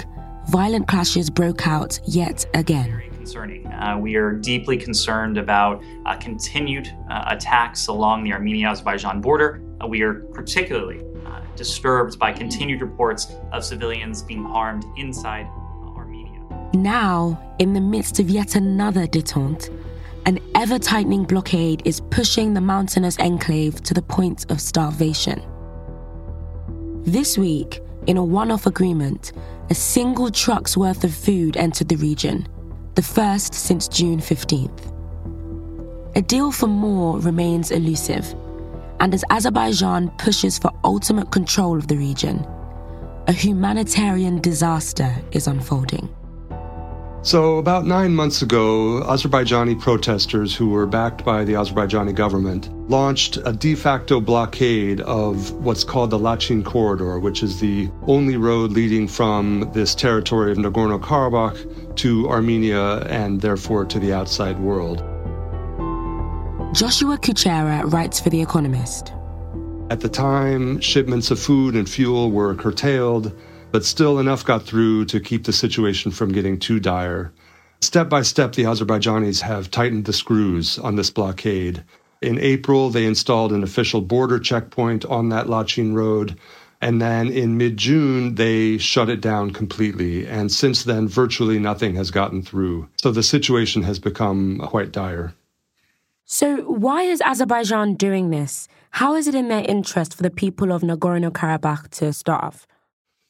violent 0.49 0.89
clashes 0.89 1.29
broke 1.29 1.65
out 1.65 1.97
yet 2.05 2.45
again. 2.53 3.01
Concerning. 3.13 3.65
Uh, 3.67 3.97
we 3.97 4.17
are 4.17 4.33
deeply 4.33 4.75
concerned 4.75 5.37
about 5.37 5.81
uh, 6.05 6.17
continued 6.17 6.93
uh, 7.09 7.23
attacks 7.27 7.87
along 7.87 8.25
the 8.25 8.33
Armenia 8.33 8.67
Azerbaijan 8.67 9.21
border. 9.21 9.61
Uh, 9.81 9.87
we 9.87 10.01
are 10.01 10.15
particularly 10.33 10.99
uh, 11.25 11.39
disturbed 11.55 12.19
by 12.19 12.33
continued 12.33 12.81
reports 12.81 13.33
of 13.53 13.63
civilians 13.63 14.21
being 14.21 14.43
harmed 14.43 14.83
inside 14.97 15.47
Armenia. 15.95 16.41
Now, 16.73 17.41
in 17.57 17.71
the 17.71 17.79
midst 17.79 18.19
of 18.19 18.29
yet 18.29 18.57
another 18.57 19.07
detente, 19.07 19.69
an 20.25 20.39
ever 20.55 20.77
tightening 20.77 21.23
blockade 21.23 21.83
is 21.85 22.01
pushing 22.01 22.53
the 22.53 22.59
mountainous 22.59 23.17
enclave 23.19 23.81
to 23.83 23.93
the 23.93 24.01
point 24.01 24.51
of 24.51 24.59
starvation. 24.59 25.41
This 27.05 27.37
week, 27.37 27.81
in 28.07 28.17
a 28.17 28.23
one 28.23 28.49
off 28.49 28.65
agreement, 28.65 29.31
a 29.69 29.75
single 29.75 30.31
truck's 30.31 30.75
worth 30.75 31.03
of 31.03 31.13
food 31.13 31.55
entered 31.55 31.87
the 31.87 31.97
region, 31.97 32.47
the 32.95 33.03
first 33.03 33.53
since 33.53 33.87
June 33.87 34.19
15th. 34.19 34.91
A 36.15 36.21
deal 36.23 36.51
for 36.51 36.65
more 36.65 37.19
remains 37.19 37.69
elusive, 37.69 38.33
and 38.99 39.13
as 39.13 39.23
Azerbaijan 39.29 40.09
pushes 40.17 40.57
for 40.57 40.71
ultimate 40.83 41.29
control 41.29 41.77
of 41.77 41.87
the 41.87 41.95
region, 41.95 42.43
a 43.27 43.31
humanitarian 43.31 44.41
disaster 44.41 45.15
is 45.31 45.45
unfolding. 45.45 46.09
So, 47.25 47.57
about 47.57 47.87
nine 47.87 48.13
months 48.13 48.43
ago, 48.43 49.01
Azerbaijani 49.03 49.81
protesters 49.81 50.55
who 50.55 50.69
were 50.69 50.85
backed 50.85 51.25
by 51.25 51.43
the 51.43 51.53
Azerbaijani 51.53 52.13
government 52.13 52.69
launched 52.87 53.39
a 53.43 53.51
de 53.51 53.73
facto 53.73 54.21
blockade 54.21 55.01
of 55.01 55.51
what's 55.53 55.83
called 55.83 56.11
the 56.11 56.19
Lachin 56.19 56.63
Corridor, 56.63 57.17
which 57.17 57.41
is 57.41 57.59
the 57.59 57.89
only 58.03 58.37
road 58.37 58.73
leading 58.73 59.07
from 59.07 59.71
this 59.73 59.95
territory 59.95 60.51
of 60.51 60.59
Nagorno 60.59 61.01
Karabakh 61.01 61.95
to 61.95 62.29
Armenia 62.29 62.99
and 63.07 63.41
therefore 63.41 63.85
to 63.85 63.97
the 63.97 64.13
outside 64.13 64.59
world. 64.59 64.97
Joshua 66.75 67.17
Kucera 67.17 67.91
writes 67.91 68.19
for 68.19 68.29
The 68.29 68.43
Economist. 68.43 69.13
At 69.89 70.01
the 70.01 70.09
time, 70.09 70.79
shipments 70.79 71.31
of 71.31 71.39
food 71.39 71.75
and 71.75 71.89
fuel 71.89 72.29
were 72.29 72.53
curtailed 72.53 73.35
but 73.75 73.83
still 73.83 74.19
enough 74.19 74.45
got 74.45 74.63
through 74.63 75.03
to 75.03 75.19
keep 75.19 75.43
the 75.43 75.51
situation 75.51 76.09
from 76.09 76.31
getting 76.31 76.57
too 76.57 76.79
dire. 76.79 77.33
Step 77.81 78.07
by 78.07 78.21
step, 78.21 78.53
the 78.53 78.63
Azerbaijanis 78.63 79.41
have 79.41 79.69
tightened 79.69 80.05
the 80.05 80.13
screws 80.13 80.79
on 80.79 80.95
this 80.95 81.09
blockade. 81.09 81.83
In 82.21 82.39
April, 82.39 82.89
they 82.89 83.05
installed 83.05 83.51
an 83.51 83.63
official 83.63 83.99
border 83.99 84.39
checkpoint 84.39 85.03
on 85.03 85.27
that 85.27 85.47
Lachin 85.47 85.93
road. 85.93 86.39
And 86.79 87.01
then 87.01 87.27
in 87.27 87.57
mid 87.57 87.75
June, 87.75 88.35
they 88.35 88.77
shut 88.77 89.09
it 89.09 89.19
down 89.19 89.51
completely. 89.51 90.25
And 90.25 90.49
since 90.49 90.85
then, 90.85 91.09
virtually 91.09 91.59
nothing 91.59 91.95
has 91.95 92.11
gotten 92.11 92.43
through. 92.43 92.87
So 93.01 93.11
the 93.11 93.23
situation 93.23 93.83
has 93.83 93.99
become 93.99 94.57
quite 94.59 94.93
dire. 94.93 95.33
So, 96.23 96.61
why 96.61 97.01
is 97.01 97.19
Azerbaijan 97.19 97.95
doing 97.95 98.29
this? 98.29 98.69
How 98.91 99.15
is 99.15 99.27
it 99.27 99.35
in 99.35 99.49
their 99.49 99.65
interest 99.67 100.13
for 100.13 100.23
the 100.23 100.29
people 100.29 100.71
of 100.71 100.81
Nagorno 100.81 101.29
Karabakh 101.29 101.89
to 101.99 102.13
starve? 102.13 102.65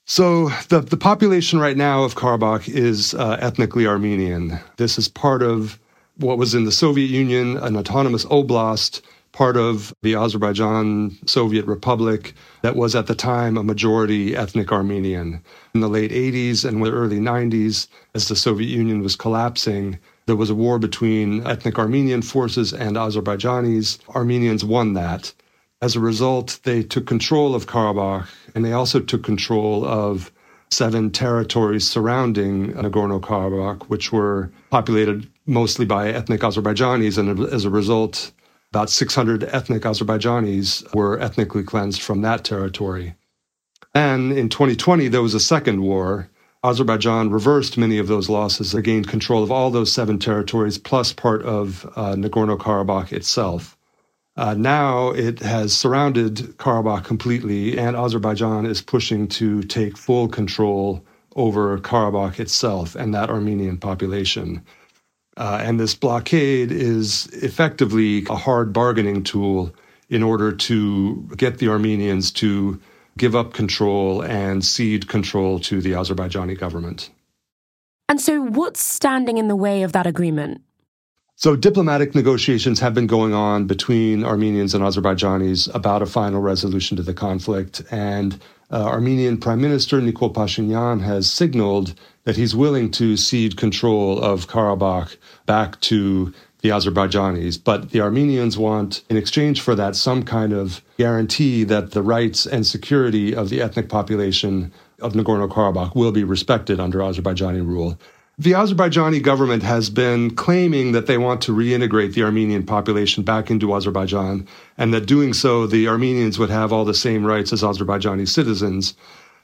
So 0.07 0.49
the, 0.69 0.81
the 0.81 0.97
population 0.97 1.59
right 1.59 1.75
now 1.75 2.03
of 2.03 2.13
Karabakh 2.13 2.69
is 2.69 3.15
uh, 3.15 3.37
ethnically 3.41 3.87
Armenian. 3.87 4.59
This 4.77 4.99
is 4.99 5.07
part 5.07 5.41
of 5.41 5.79
what 6.17 6.37
was 6.37 6.53
in 6.53 6.63
the 6.63 6.71
Soviet 6.71 7.09
Union, 7.09 7.57
an 7.57 7.75
autonomous 7.75 8.23
oblast, 8.25 9.01
part 9.31 9.57
of 9.57 9.93
the 10.03 10.13
Azerbaijan 10.13 11.17
Soviet 11.25 11.65
Republic 11.65 12.35
that 12.61 12.75
was 12.75 12.95
at 12.95 13.07
the 13.07 13.15
time 13.15 13.57
a 13.57 13.63
majority 13.63 14.35
ethnic 14.35 14.71
Armenian. 14.71 15.41
In 15.73 15.81
the 15.81 15.89
late 15.89 16.11
80s 16.11 16.63
and 16.63 16.85
the 16.85 16.91
early 16.91 17.19
90s, 17.19 17.87
as 18.13 18.27
the 18.27 18.35
Soviet 18.35 18.69
Union 18.69 19.01
was 19.01 19.15
collapsing, 19.15 19.97
there 20.27 20.35
was 20.35 20.51
a 20.51 20.55
war 20.55 20.77
between 20.77 21.45
ethnic 21.47 21.79
Armenian 21.79 22.21
forces 22.21 22.73
and 22.73 22.95
Azerbaijanis. 22.95 23.97
Armenians 24.15 24.63
won 24.63 24.93
that. 24.93 25.33
As 25.85 25.95
a 25.95 25.99
result, 25.99 26.59
they 26.63 26.81
took 26.81 27.05
control 27.05 27.53
of 27.53 27.67
Karabakh 27.67 28.27
and 28.55 28.65
they 28.65 28.73
also 28.73 28.99
took 28.99 29.21
control 29.21 29.85
of 29.85 30.31
seven 30.71 31.11
territories 31.11 31.87
surrounding 31.87 32.73
Nagorno 32.73 33.21
Karabakh, 33.21 33.83
which 33.83 34.11
were 34.11 34.51
populated 34.71 35.29
mostly 35.45 35.85
by 35.85 36.09
ethnic 36.09 36.41
Azerbaijanis. 36.41 37.19
And 37.19 37.39
as 37.53 37.65
a 37.65 37.69
result, 37.69 38.31
about 38.71 38.89
600 38.89 39.43
ethnic 39.43 39.83
Azerbaijanis 39.83 40.91
were 40.95 41.19
ethnically 41.19 41.61
cleansed 41.61 42.01
from 42.01 42.23
that 42.23 42.43
territory. 42.43 43.13
And 43.93 44.31
in 44.31 44.49
2020, 44.49 45.09
there 45.09 45.21
was 45.21 45.35
a 45.35 45.39
second 45.39 45.83
war. 45.83 46.31
Azerbaijan 46.63 47.29
reversed 47.29 47.77
many 47.77 47.99
of 47.99 48.07
those 48.07 48.27
losses. 48.27 48.71
They 48.71 48.81
gained 48.81 49.07
control 49.07 49.43
of 49.43 49.51
all 49.51 49.69
those 49.69 49.91
seven 49.91 50.17
territories, 50.17 50.79
plus 50.79 51.13
part 51.13 51.43
of 51.43 51.85
uh, 51.95 52.15
Nagorno 52.15 52.57
Karabakh 52.57 53.13
itself. 53.13 53.74
Uh, 54.37 54.53
now 54.53 55.09
it 55.09 55.39
has 55.39 55.75
surrounded 55.75 56.35
Karabakh 56.57 57.05
completely, 57.05 57.77
and 57.77 57.95
Azerbaijan 57.95 58.65
is 58.65 58.81
pushing 58.81 59.27
to 59.29 59.63
take 59.63 59.97
full 59.97 60.27
control 60.27 61.05
over 61.35 61.77
Karabakh 61.79 62.39
itself 62.39 62.95
and 62.95 63.13
that 63.13 63.29
Armenian 63.29 63.77
population. 63.77 64.63
Uh, 65.37 65.59
and 65.61 65.79
this 65.79 65.95
blockade 65.95 66.71
is 66.71 67.27
effectively 67.27 68.25
a 68.29 68.35
hard 68.35 68.71
bargaining 68.71 69.23
tool 69.23 69.73
in 70.09 70.23
order 70.23 70.51
to 70.51 71.29
get 71.35 71.57
the 71.57 71.67
Armenians 71.69 72.31
to 72.31 72.79
give 73.17 73.35
up 73.35 73.53
control 73.53 74.21
and 74.21 74.63
cede 74.63 75.07
control 75.07 75.59
to 75.59 75.81
the 75.81 75.91
Azerbaijani 75.91 76.57
government. 76.57 77.09
And 78.07 78.21
so, 78.21 78.41
what's 78.41 78.81
standing 78.81 79.37
in 79.37 79.47
the 79.47 79.55
way 79.55 79.83
of 79.83 79.93
that 79.93 80.05
agreement? 80.05 80.61
So, 81.37 81.57
diplomatic 81.57 82.15
negotiations 82.15 82.79
have 82.79 82.93
been 82.93 83.07
going 83.07 83.33
on 83.33 83.67
between 83.67 84.23
Armenians 84.23 84.73
and 84.73 84.81
Azerbaijanis 84.81 85.73
about 85.75 86.01
a 86.01 86.05
final 86.05 86.39
resolution 86.41 86.95
to 86.95 87.03
the 87.03 87.13
conflict. 87.13 87.83
And 87.91 88.39
uh, 88.71 88.85
Armenian 88.85 89.37
Prime 89.37 89.59
Minister 89.59 89.99
Nikol 89.99 90.33
Pashinyan 90.33 91.01
has 91.01 91.29
signaled 91.29 91.93
that 92.23 92.37
he's 92.37 92.55
willing 92.55 92.89
to 92.91 93.17
cede 93.17 93.57
control 93.57 94.17
of 94.17 94.47
Karabakh 94.47 95.17
back 95.45 95.79
to 95.81 96.33
the 96.61 96.69
Azerbaijanis. 96.69 97.61
But 97.61 97.91
the 97.91 97.99
Armenians 97.99 98.57
want, 98.57 99.03
in 99.09 99.17
exchange 99.17 99.59
for 99.59 99.75
that, 99.75 99.97
some 99.97 100.23
kind 100.23 100.53
of 100.53 100.81
guarantee 100.97 101.65
that 101.65 101.91
the 101.91 102.01
rights 102.01 102.45
and 102.45 102.65
security 102.65 103.35
of 103.35 103.49
the 103.49 103.61
ethnic 103.61 103.89
population 103.89 104.71
of 105.01 105.13
Nagorno 105.13 105.49
Karabakh 105.51 105.95
will 105.95 106.13
be 106.13 106.23
respected 106.23 106.79
under 106.79 106.99
Azerbaijani 106.99 107.65
rule. 107.65 107.99
The 108.37 108.51
Azerbaijani 108.51 109.23
government 109.23 109.63
has 109.63 109.89
been 109.89 110.35
claiming 110.35 110.91
that 110.91 111.05
they 111.05 111.17
want 111.17 111.41
to 111.43 111.55
reintegrate 111.55 112.13
the 112.13 112.23
Armenian 112.23 112.65
population 112.65 113.23
back 113.23 113.49
into 113.49 113.73
Azerbaijan, 113.73 114.45
and 114.77 114.93
that 114.93 115.05
doing 115.05 115.33
so, 115.33 115.67
the 115.67 115.87
Armenians 115.87 116.37
would 116.37 116.49
have 116.49 116.73
all 116.73 116.83
the 116.83 116.93
same 116.93 117.25
rights 117.25 117.53
as 117.53 117.63
Azerbaijani 117.63 118.27
citizens. 118.27 118.93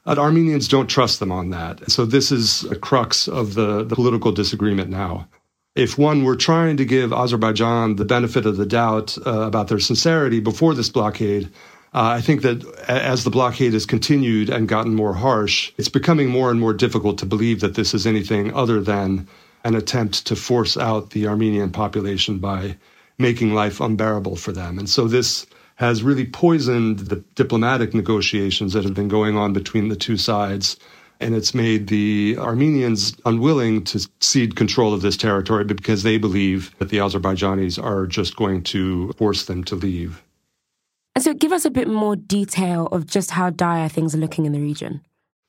But 0.04 0.20
Armenians 0.20 0.68
don't 0.68 0.90
trust 0.90 1.22
them 1.22 1.32
on 1.32 1.52
that. 1.52 1.90
So, 1.90 2.06
this 2.06 2.34
is 2.34 2.66
a 2.66 2.76
crux 2.76 3.30
of 3.30 3.54
the, 3.54 3.86
the 3.86 3.96
political 3.96 4.34
disagreement 4.34 4.90
now. 4.90 5.30
If 5.74 5.98
one 5.98 6.26
were 6.26 6.36
trying 6.36 6.76
to 6.78 6.86
give 6.86 7.14
Azerbaijan 7.14 7.96
the 7.96 8.04
benefit 8.04 8.46
of 8.46 8.58
the 8.58 8.66
doubt 8.66 9.18
uh, 9.26 9.42
about 9.42 9.70
their 9.70 9.80
sincerity 9.80 10.42
before 10.42 10.74
this 10.74 10.90
blockade, 10.90 11.50
uh, 11.94 12.16
I 12.16 12.22
think 12.22 12.42
that 12.44 12.64
as 12.88 13.26
the 13.26 13.30
blockade 13.30 13.74
has 13.74 13.86
continued 13.86 14.50
and 14.50 14.68
gotten 14.68 14.96
more 14.96 15.14
harsh, 15.14 15.74
it's 15.78 15.90
becoming 15.90 16.30
more 16.30 16.50
and 16.50 16.60
more 16.60 16.74
difficult 16.74 17.18
to 17.20 17.26
believe 17.26 17.60
that 17.60 17.76
this 17.76 17.94
is 17.94 18.08
anything 18.08 18.54
other 18.54 18.80
than 18.80 19.28
an 19.66 19.76
attempt 19.76 20.26
to 20.28 20.36
force 20.36 20.78
out 20.78 21.10
the 21.10 21.28
Armenian 21.28 21.70
population 21.70 22.40
by 22.40 22.78
making 23.18 23.54
life 23.54 23.82
unbearable 23.82 24.38
for 24.38 24.54
them. 24.54 24.80
And 24.80 24.90
so 24.90 25.08
this 25.08 25.46
has 25.76 26.02
really 26.02 26.26
poisoned 26.26 27.00
the 27.00 27.18
diplomatic 27.36 27.94
negotiations 27.94 28.72
that 28.74 28.86
have 28.86 28.94
been 28.94 29.10
going 29.10 29.36
on 29.36 29.52
between 29.52 29.90
the 29.90 29.96
two 29.96 30.16
sides. 30.16 30.78
And 31.20 31.36
it's 31.36 31.54
made 31.54 31.88
the 31.88 32.38
Armenians 32.40 33.18
unwilling 33.26 33.84
to 33.86 34.08
cede 34.22 34.56
control 34.56 34.94
of 34.94 35.02
this 35.02 35.18
territory 35.18 35.66
because 35.66 36.04
they 36.04 36.18
believe 36.18 36.74
that 36.80 36.90
the 36.90 36.98
Azerbaijanis 36.98 37.84
are 37.84 38.08
just 38.08 38.36
going 38.38 38.64
to 38.64 39.12
force 39.14 39.46
them 39.46 39.64
to 39.66 39.76
leave. 39.76 40.24
And 41.14 41.24
so, 41.24 41.34
give 41.34 41.52
us 41.52 41.66
a 41.66 41.72
bit 41.72 41.88
more 41.88 42.16
detail 42.16 42.88
of 42.88 43.06
just 43.06 43.32
how 43.32 43.50
dire 43.50 43.90
things 43.90 44.16
are 44.16 44.20
looking 44.20 44.46
in 44.46 44.54
the 44.54 44.62
region. 44.62 45.02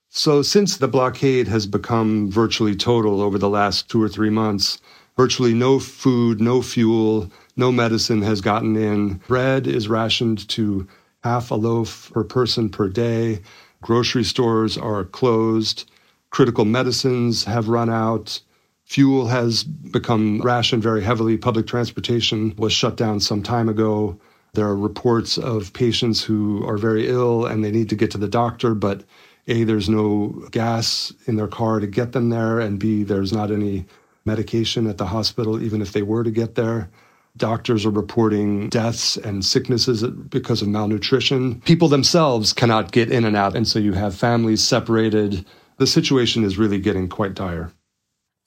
So, 0.09 0.43
since 0.43 0.77
the 0.77 0.89
blockade 0.89 1.49
has 1.49 1.67
become 1.67 2.31
virtually 2.31 2.75
total 2.75 3.23
over 3.23 3.39
the 3.39 3.49
last 3.49 3.89
two 3.89 4.03
or 4.03 4.09
three 4.09 4.31
months, 4.31 4.81
virtually 5.17 5.55
no 5.55 5.79
food, 5.79 6.41
no 6.41 6.63
fuel, 6.63 7.31
no 7.57 7.71
medicine 7.71 8.23
has 8.23 8.41
gotten 8.41 8.77
in. 8.77 9.15
Bread 9.29 9.67
is 9.67 9.89
rationed 9.89 10.49
to 10.51 10.87
half 11.23 11.51
a 11.51 11.55
loaf 11.55 12.11
per 12.13 12.25
person 12.25 12.69
per 12.69 12.89
day. 12.89 13.41
Grocery 13.81 14.25
stores 14.25 14.77
are 14.77 15.05
closed. 15.05 15.91
Critical 16.31 16.65
medicines 16.65 17.45
have 17.45 17.69
run 17.69 17.89
out. 17.91 18.41
Fuel 18.85 19.29
has 19.29 19.65
become 19.65 20.41
rationed 20.43 20.83
very 20.83 21.03
heavily. 21.03 21.37
Public 21.37 21.67
transportation 21.67 22.55
was 22.57 22.73
shut 22.73 22.97
down 22.97 23.21
some 23.21 23.43
time 23.43 23.69
ago. 23.69 24.19
There 24.55 24.67
are 24.67 24.77
reports 24.77 25.39
of 25.39 25.73
patients 25.73 26.23
who 26.23 26.63
are 26.67 26.77
very 26.77 27.09
ill 27.09 27.47
and 27.47 27.65
they 27.65 27.71
need 27.71 27.89
to 27.89 27.97
get 27.97 28.11
to 28.11 28.19
the 28.19 28.29
doctor, 28.29 28.75
but 28.75 29.03
A, 29.49 29.65
there's 29.65 29.89
no 29.89 30.47
gas 30.51 31.11
in 31.27 31.37
their 31.37 31.49
car 31.49 31.81
to 31.81 31.87
get 31.87 32.13
them 32.13 32.29
there, 32.29 32.61
and 32.61 32.79
B, 32.79 33.03
there's 33.03 33.33
not 33.33 33.51
any 33.51 33.87
medication 34.27 34.87
at 34.87 34.99
the 34.99 35.07
hospital, 35.07 35.63
even 35.63 35.81
if 35.81 35.93
they 35.93 36.03
were 36.03 36.23
to 36.23 36.31
get 36.31 36.55
there. 36.55 36.91
Doctors 37.39 37.87
are 37.87 37.91
reporting 37.91 38.69
deaths 38.69 39.17
and 39.17 39.43
sicknesses 39.43 40.03
because 40.03 40.61
of 40.61 40.69
malnutrition. 40.69 41.63
People 41.63 41.89
themselves 41.89 42.53
cannot 42.53 42.93
get 42.93 43.11
in 43.11 43.25
and 43.25 43.35
out, 43.35 43.57
and 43.57 43.67
so 43.67 43.79
you 43.79 43.95
have 43.95 44.15
families 44.15 44.63
separated. 44.63 45.47
The 45.79 45.87
situation 45.87 46.45
is 46.45 46.59
really 46.59 46.79
getting 46.79 47.09
quite 47.09 47.33
dire. 47.33 47.73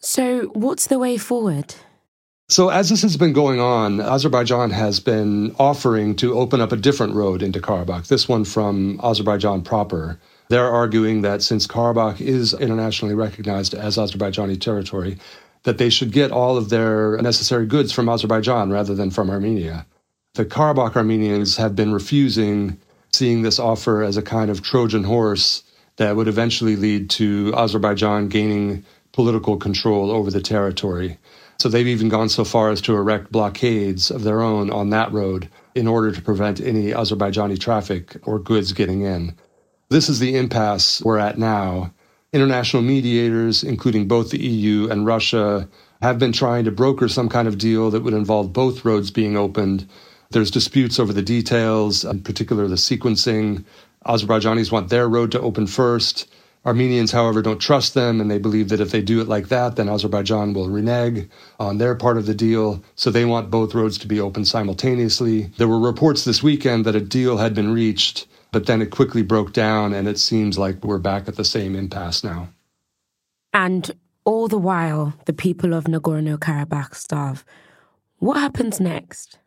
So, 0.01 0.51
what's 0.53 0.85
the 0.85 0.99
way 0.99 1.17
forward? 1.17 1.73
So, 2.47 2.69
as 2.69 2.89
this 2.89 3.01
has 3.01 3.17
been 3.17 3.33
going 3.33 3.59
on, 3.59 3.99
Azerbaijan 3.99 4.69
has 4.69 4.99
been 4.99 5.55
offering 5.57 6.15
to 6.17 6.37
open 6.37 6.61
up 6.61 6.71
a 6.71 6.77
different 6.77 7.15
road 7.15 7.41
into 7.41 7.59
Karabakh, 7.59 8.05
this 8.05 8.29
one 8.29 8.45
from 8.45 8.99
Azerbaijan 9.03 9.63
proper. 9.63 10.19
They're 10.49 10.69
arguing 10.69 11.23
that 11.23 11.41
since 11.41 11.65
Karabakh 11.65 12.21
is 12.21 12.53
internationally 12.53 13.15
recognized 13.15 13.73
as 13.73 13.97
Azerbaijani 13.97 14.61
territory, 14.61 15.17
that 15.63 15.79
they 15.79 15.89
should 15.89 16.11
get 16.11 16.31
all 16.31 16.55
of 16.55 16.69
their 16.69 17.17
necessary 17.17 17.65
goods 17.65 17.91
from 17.91 18.07
Azerbaijan 18.07 18.69
rather 18.69 18.93
than 18.93 19.09
from 19.09 19.31
Armenia. 19.31 19.87
The 20.35 20.45
Karabakh 20.45 20.95
Armenians 20.95 21.57
have 21.57 21.75
been 21.75 21.93
refusing, 21.93 22.77
seeing 23.11 23.41
this 23.41 23.57
offer 23.57 24.03
as 24.03 24.17
a 24.17 24.21
kind 24.21 24.51
of 24.51 24.61
Trojan 24.61 25.03
horse 25.03 25.63
that 25.95 26.15
would 26.15 26.27
eventually 26.27 26.75
lead 26.75 27.09
to 27.11 27.55
Azerbaijan 27.57 28.27
gaining 28.27 28.85
political 29.13 29.57
control 29.57 30.11
over 30.11 30.29
the 30.29 30.41
territory. 30.41 31.17
So 31.65 31.69
they've 31.69 31.87
even 31.87 32.09
gone 32.09 32.29
so 32.29 32.43
far 32.43 32.69
as 32.69 32.79
to 32.81 32.95
erect 32.95 33.31
blockades 33.31 34.11
of 34.11 34.21
their 34.21 34.39
own 34.39 34.69
on 34.69 34.91
that 34.91 35.11
road 35.11 35.49
in 35.73 35.87
order 35.87 36.11
to 36.11 36.21
prevent 36.21 36.61
any 36.61 36.91
Azerbaijani 36.91 37.59
traffic 37.59 38.17
or 38.21 38.37
goods 38.37 38.71
getting 38.71 39.01
in. 39.01 39.33
This 39.89 40.07
is 40.07 40.19
the 40.19 40.37
impasse 40.37 41.01
we're 41.01 41.17
at 41.17 41.39
now. 41.39 41.91
International 42.31 42.83
mediators, 42.83 43.63
including 43.63 44.07
both 44.07 44.29
the 44.29 44.45
EU 44.45 44.91
and 44.91 45.07
Russia, 45.07 45.67
have 46.03 46.19
been 46.19 46.33
trying 46.33 46.65
to 46.65 46.71
broker 46.71 47.07
some 47.07 47.29
kind 47.29 47.47
of 47.47 47.57
deal 47.57 47.89
that 47.89 48.03
would 48.03 48.13
involve 48.13 48.53
both 48.53 48.85
roads 48.85 49.09
being 49.09 49.35
opened. 49.35 49.89
There's 50.29 50.51
disputes 50.51 50.99
over 50.99 51.13
the 51.13 51.23
details, 51.23 52.05
in 52.05 52.21
particular 52.21 52.67
the 52.67 52.75
sequencing. 52.75 53.65
Azerbaijanis 54.05 54.71
want 54.71 54.89
their 54.89 55.09
road 55.09 55.31
to 55.31 55.41
open 55.41 55.65
first. 55.65 56.29
Armenians, 56.65 57.11
however, 57.11 57.43
don't 57.43 57.59
trust 57.59 57.93
them, 57.93 58.19
and 58.19 58.29
they 58.29 58.39
believe 58.39 58.69
that 58.69 58.79
if 58.79 58.89
they 58.89 59.01
do 59.01 59.21
it 59.21 59.27
like 59.27 59.49
that, 59.49 59.75
then 59.75 59.87
Azerbaijan 59.87 60.53
will 60.53 60.69
renege 60.69 61.29
on 61.59 61.77
their 61.77 61.93
part 61.93 62.17
of 62.17 62.25
the 62.25 62.33
deal. 62.33 62.83
So 62.95 63.11
they 63.11 63.23
want 63.23 63.51
both 63.51 63.75
roads 63.75 63.99
to 63.99 64.07
be 64.07 64.19
open 64.19 64.45
simultaneously. 64.45 65.51
There 65.57 65.67
were 65.67 65.79
reports 65.79 66.23
this 66.25 66.41
weekend 66.41 66.85
that 66.85 66.95
a 66.95 67.01
deal 67.01 67.37
had 67.37 67.53
been 67.53 67.71
reached, 67.71 68.25
but 68.51 68.65
then 68.65 68.81
it 68.81 68.89
quickly 68.89 69.21
broke 69.21 69.53
down, 69.53 69.93
and 69.93 70.07
it 70.07 70.17
seems 70.17 70.57
like 70.57 70.83
we're 70.83 70.97
back 70.97 71.27
at 71.27 71.35
the 71.35 71.45
same 71.45 71.75
impasse 71.75 72.23
now. 72.23 72.49
And 73.53 73.91
all 74.25 74.47
the 74.47 74.57
while, 74.57 75.13
the 75.25 75.33
people 75.33 75.73
of 75.75 75.83
Nagorno 75.83 76.37
Karabakh 76.37 76.95
starve. 76.95 77.45
What 78.17 78.37
happens 78.37 78.79
next? 78.79 79.37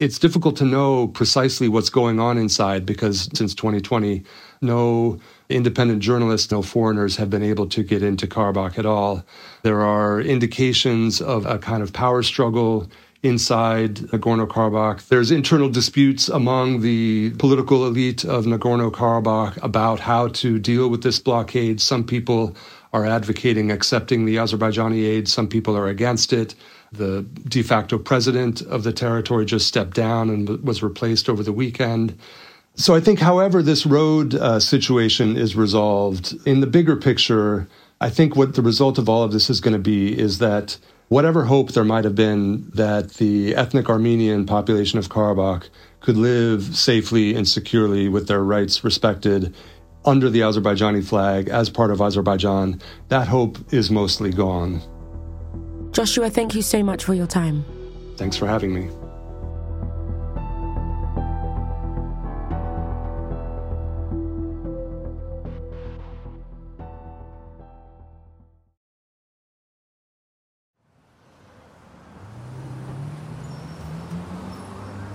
It's 0.00 0.18
difficult 0.18 0.56
to 0.56 0.64
know 0.64 1.08
precisely 1.08 1.68
what's 1.68 1.90
going 1.90 2.18
on 2.18 2.36
inside 2.36 2.84
because 2.84 3.28
since 3.34 3.54
2020, 3.54 4.24
no 4.60 5.20
independent 5.54 6.00
journalists, 6.00 6.50
no 6.50 6.62
foreigners 6.62 7.16
have 7.16 7.30
been 7.30 7.42
able 7.42 7.66
to 7.68 7.82
get 7.82 8.02
into 8.02 8.26
Karabakh 8.26 8.78
at 8.78 8.86
all. 8.86 9.24
There 9.62 9.82
are 9.82 10.20
indications 10.20 11.20
of 11.20 11.46
a 11.46 11.58
kind 11.58 11.82
of 11.82 11.92
power 11.92 12.22
struggle 12.22 12.88
inside 13.22 13.96
Nagorno 13.96 14.48
Karabakh. 14.48 15.06
There's 15.08 15.30
internal 15.30 15.68
disputes 15.68 16.28
among 16.28 16.80
the 16.80 17.30
political 17.38 17.86
elite 17.86 18.24
of 18.24 18.46
Nagorno 18.46 18.90
Karabakh 18.90 19.62
about 19.62 20.00
how 20.00 20.28
to 20.28 20.58
deal 20.58 20.88
with 20.88 21.02
this 21.02 21.18
blockade. 21.20 21.80
Some 21.80 22.04
people 22.04 22.56
are 22.92 23.06
advocating 23.06 23.70
accepting 23.70 24.24
the 24.24 24.36
Azerbaijani 24.36 25.04
aid, 25.04 25.28
some 25.28 25.48
people 25.48 25.76
are 25.76 25.88
against 25.88 26.32
it. 26.32 26.54
The 26.90 27.22
de 27.48 27.62
facto 27.62 27.96
president 27.96 28.60
of 28.60 28.82
the 28.82 28.92
territory 28.92 29.46
just 29.46 29.66
stepped 29.66 29.94
down 29.94 30.28
and 30.28 30.62
was 30.62 30.82
replaced 30.82 31.28
over 31.28 31.42
the 31.42 31.52
weekend. 31.52 32.18
So 32.74 32.94
I 32.94 33.00
think, 33.00 33.18
however, 33.18 33.62
this 33.62 33.84
road 33.84 34.34
uh, 34.34 34.58
situation 34.58 35.36
is 35.36 35.54
resolved, 35.54 36.34
in 36.46 36.60
the 36.60 36.66
bigger 36.66 36.96
picture, 36.96 37.68
I 38.00 38.08
think 38.08 38.34
what 38.34 38.54
the 38.54 38.62
result 38.62 38.98
of 38.98 39.08
all 39.08 39.22
of 39.22 39.32
this 39.32 39.50
is 39.50 39.60
going 39.60 39.74
to 39.74 39.78
be 39.78 40.18
is 40.18 40.38
that 40.38 40.78
whatever 41.08 41.44
hope 41.44 41.72
there 41.72 41.84
might 41.84 42.04
have 42.04 42.14
been 42.14 42.70
that 42.70 43.14
the 43.14 43.54
ethnic 43.54 43.90
Armenian 43.90 44.46
population 44.46 44.98
of 44.98 45.10
Karabakh 45.10 45.68
could 46.00 46.16
live 46.16 46.74
safely 46.74 47.34
and 47.34 47.46
securely 47.46 48.08
with 48.08 48.26
their 48.26 48.42
rights 48.42 48.82
respected 48.82 49.54
under 50.04 50.30
the 50.30 50.40
Azerbaijani 50.40 51.06
flag 51.06 51.48
as 51.48 51.70
part 51.70 51.90
of 51.90 52.00
Azerbaijan, 52.00 52.80
that 53.08 53.28
hope 53.28 53.58
is 53.72 53.90
mostly 53.90 54.30
gone. 54.30 54.80
Joshua, 55.92 56.30
thank 56.30 56.54
you 56.54 56.62
so 56.62 56.82
much 56.82 57.04
for 57.04 57.14
your 57.14 57.26
time. 57.26 57.64
Thanks 58.16 58.36
for 58.36 58.46
having 58.46 58.74
me. 58.74 58.88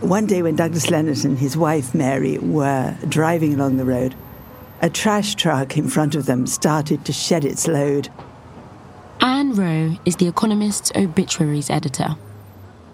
One 0.07 0.25
day, 0.25 0.41
when 0.41 0.55
Douglas 0.55 0.85
Lenat 0.85 1.25
and 1.25 1.37
his 1.37 1.57
wife 1.57 1.93
Mary 1.93 2.37
were 2.37 2.95
driving 3.09 3.53
along 3.53 3.75
the 3.75 3.83
road, 3.83 4.15
a 4.81 4.89
trash 4.89 5.35
truck 5.35 5.77
in 5.77 5.89
front 5.89 6.15
of 6.15 6.27
them 6.27 6.47
started 6.47 7.03
to 7.03 7.11
shed 7.11 7.43
its 7.43 7.67
load. 7.67 8.07
Ann 9.19 9.53
Wroe 9.53 9.97
is 10.05 10.15
The 10.15 10.29
Economist's 10.29 10.93
obituaries 10.95 11.69
editor. 11.69 12.15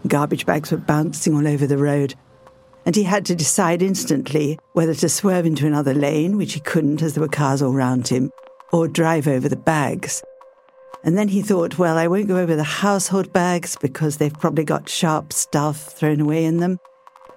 Garbage 0.08 0.47
bags 0.47 0.71
were 0.71 0.80
bouncing 0.80 1.36
all 1.36 1.47
over 1.47 1.67
the 1.67 1.78
road, 1.78 2.15
and 2.84 2.95
he 2.95 3.04
had 3.04 3.28
to 3.28 3.36
decide 3.36 3.84
instantly 3.84 4.58
whether 4.71 4.95
to 4.95 5.08
swerve 5.08 5.45
into 5.45 5.67
another 5.67 5.93
lane, 5.93 6.36
which 6.36 6.54
he 6.54 6.62
couldn't 6.62 7.04
as 7.04 7.13
there 7.13 7.21
were 7.21 7.28
cars 7.28 7.62
all 7.62 7.73
round 7.73 8.08
him, 8.08 8.32
or 8.71 8.88
drive 8.88 9.28
over 9.28 9.47
the 9.47 9.56
bags. 9.56 10.23
And 11.04 11.15
then 11.15 11.28
he 11.28 11.43
thought, 11.43 11.78
well, 11.78 11.99
I 11.99 12.08
won't 12.08 12.28
go 12.28 12.38
over 12.38 12.56
the 12.56 12.63
household 12.63 13.32
bags 13.32 13.78
because 13.80 14.17
they've 14.17 14.34
probably 14.34 14.63
got 14.63 14.89
sharp 14.89 15.32
stuff 15.32 15.93
thrown 15.93 16.19
away 16.19 16.43
in 16.43 16.58
them. 16.58 16.80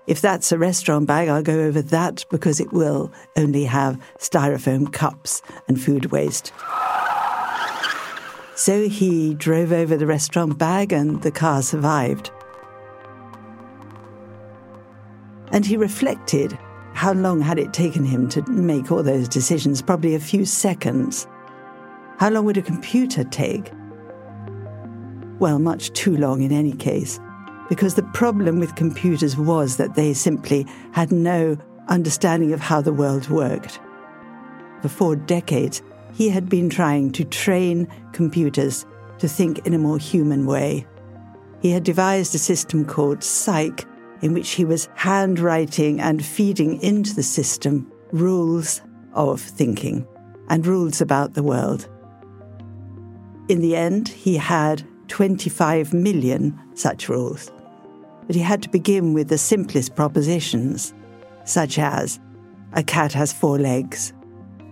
If 0.07 0.21
that's 0.21 0.53
a 0.53 0.59
restaurant 0.59 1.07
bag, 1.07 1.29
I'll 1.29 1.43
go 1.43 1.61
over 1.61 1.83
that 1.83 2.25
because 2.31 2.61
it 2.61 2.73
will 2.73 3.13
only 3.37 3.65
have 3.65 4.01
styrofoam 4.19 4.93
cups 4.93 5.43
and 5.67 5.81
food 5.81 6.07
waste. 6.07 6.53
So 8.55 8.89
he 8.89 9.35
drove 9.35 9.73
over 9.73 9.97
the 9.97 10.07
restaurant 10.07 10.59
bag 10.59 10.93
and 10.93 11.23
the 11.23 11.31
car 11.31 11.61
survived. 11.61 12.31
And 15.53 15.67
he 15.67 15.77
reflected 15.77 16.57
how 16.95 17.13
long 17.13 17.41
had 17.41 17.59
it 17.59 17.75
taken 17.75 18.05
him 18.05 18.29
to 18.31 18.43
make 18.51 18.91
all 18.91 19.03
those 19.03 19.29
decisions? 19.29 19.83
Probably 19.83 20.15
a 20.15 20.21
few 20.21 20.47
seconds. 20.47 21.27
How 22.19 22.31
long 22.31 22.47
would 22.47 22.57
a 22.57 22.63
computer 22.63 23.25
take? 23.25 23.71
Well, 25.39 25.59
much 25.59 25.93
too 25.93 26.17
long 26.17 26.41
in 26.41 26.53
any 26.53 26.73
case, 26.73 27.21
because 27.69 27.95
the 27.95 28.03
problem 28.03 28.59
with 28.59 28.77
computers 28.77 29.37
was 29.37 29.77
that 29.77 29.95
they 29.95 30.13
simply 30.15 30.67
had 30.93 31.13
no 31.13 31.57
understanding 31.89 32.53
of 32.53 32.61
how 32.61 32.81
the 32.81 32.93
world 32.93 33.29
worked. 33.29 33.81
For 34.83 34.89
four 34.89 35.17
decades, 35.17 35.83
he 36.13 36.29
had 36.29 36.49
been 36.49 36.71
trying 36.71 37.13
to 37.13 37.25
train 37.25 37.89
computers 38.13 38.87
to 39.19 39.29
think 39.29 39.67
in 39.67 39.75
a 39.75 39.79
more 39.79 39.99
human 39.99 40.47
way. 40.47 40.87
He 41.61 41.71
had 41.71 41.85
devised 41.85 42.35
a 42.35 42.39
system 42.39 42.85
called 42.85 43.19
Cyc, 43.19 43.85
in 44.23 44.33
which 44.33 44.51
he 44.51 44.65
was 44.65 44.89
handwriting 44.95 46.01
and 46.01 46.25
feeding 46.25 46.81
into 46.83 47.15
the 47.15 47.23
system 47.23 47.91
rules 48.13 48.81
of 49.15 49.41
thinking 49.41 50.07
and 50.49 50.67
rules 50.67 51.01
about 51.01 51.35
the 51.35 51.43
world. 51.43 51.89
In 53.49 53.61
the 53.61 53.77
end, 53.77 54.09
he 54.09 54.37
had 54.37 54.87
25 55.09 55.93
million 55.93 56.59
such 56.75 57.09
rules. 57.09 57.51
But 58.27 58.37
he 58.37 58.43
had 58.43 58.63
to 58.63 58.69
begin 58.69 59.13
with 59.13 59.29
the 59.29 59.39
simplest 59.39 59.95
propositions, 59.95 60.93
such 61.45 61.79
as 61.79 62.19
a 62.73 62.83
cat 62.83 63.13
has 63.13 63.33
four 63.33 63.59
legs, 63.59 64.13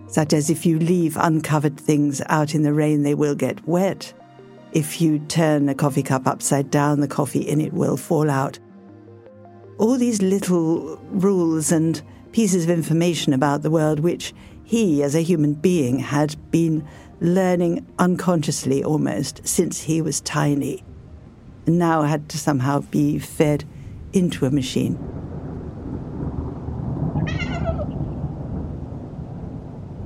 such 0.07 0.33
as 0.33 0.49
if 0.49 0.65
you 0.65 0.77
leave 0.77 1.17
uncovered 1.17 1.79
things 1.79 2.21
out 2.27 2.53
in 2.53 2.63
the 2.63 2.73
rain, 2.73 3.03
they 3.03 3.15
will 3.15 3.35
get 3.35 3.65
wet. 3.67 4.13
If 4.71 5.01
you 5.01 5.19
turn 5.19 5.69
a 5.69 5.75
coffee 5.75 6.03
cup 6.03 6.27
upside 6.27 6.69
down, 6.69 6.99
the 6.99 7.07
coffee 7.07 7.41
in 7.41 7.61
it 7.61 7.73
will 7.73 7.97
fall 7.97 8.29
out. 8.29 8.59
All 9.77 9.97
these 9.97 10.21
little 10.21 10.97
rules 11.09 11.71
and 11.71 12.01
pieces 12.33 12.65
of 12.65 12.69
information 12.69 13.33
about 13.33 13.61
the 13.61 13.71
world, 13.71 14.01
which 14.01 14.33
he, 14.63 15.01
as 15.01 15.15
a 15.15 15.21
human 15.21 15.53
being, 15.53 15.99
had 15.99 16.35
been 16.51 16.85
learning 17.21 17.85
unconsciously 17.99 18.83
almost 18.83 19.47
since 19.47 19.81
he 19.81 20.01
was 20.01 20.19
tiny, 20.21 20.83
and 21.65 21.79
now 21.79 22.03
had 22.03 22.29
to 22.29 22.37
somehow 22.37 22.81
be 22.81 23.19
fed 23.19 23.63
into 24.13 24.45
a 24.45 24.51
machine. 24.51 24.97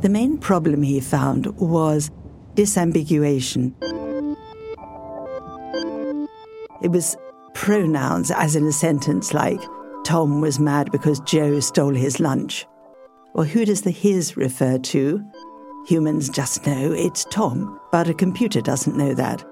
The 0.01 0.09
main 0.09 0.37
problem 0.37 0.81
he 0.81 1.01
found 1.01 1.47
was 1.57 2.09
disambiguation. 2.55 3.73
It 6.81 6.91
was 6.91 7.17
pronouns, 7.53 8.31
as 8.31 8.55
in 8.55 8.65
a 8.65 8.71
sentence 8.71 9.33
like, 9.33 9.61
Tom 10.05 10.39
was 10.39 10.59
mad 10.59 10.91
because 10.91 11.19
Joe 11.21 11.59
stole 11.59 11.93
his 11.93 12.21
lunch. 12.21 12.65
Or 13.33 13.43
who 13.43 13.65
does 13.65 13.81
the 13.81 13.91
his 13.91 14.37
refer 14.37 14.77
to? 14.77 15.23
Humans 15.87 16.29
just 16.29 16.65
know 16.65 16.93
it's 16.93 17.25
Tom, 17.25 17.79
but 17.91 18.07
a 18.07 18.13
computer 18.13 18.61
doesn't 18.61 18.95
know 18.95 19.13
that. 19.13 19.43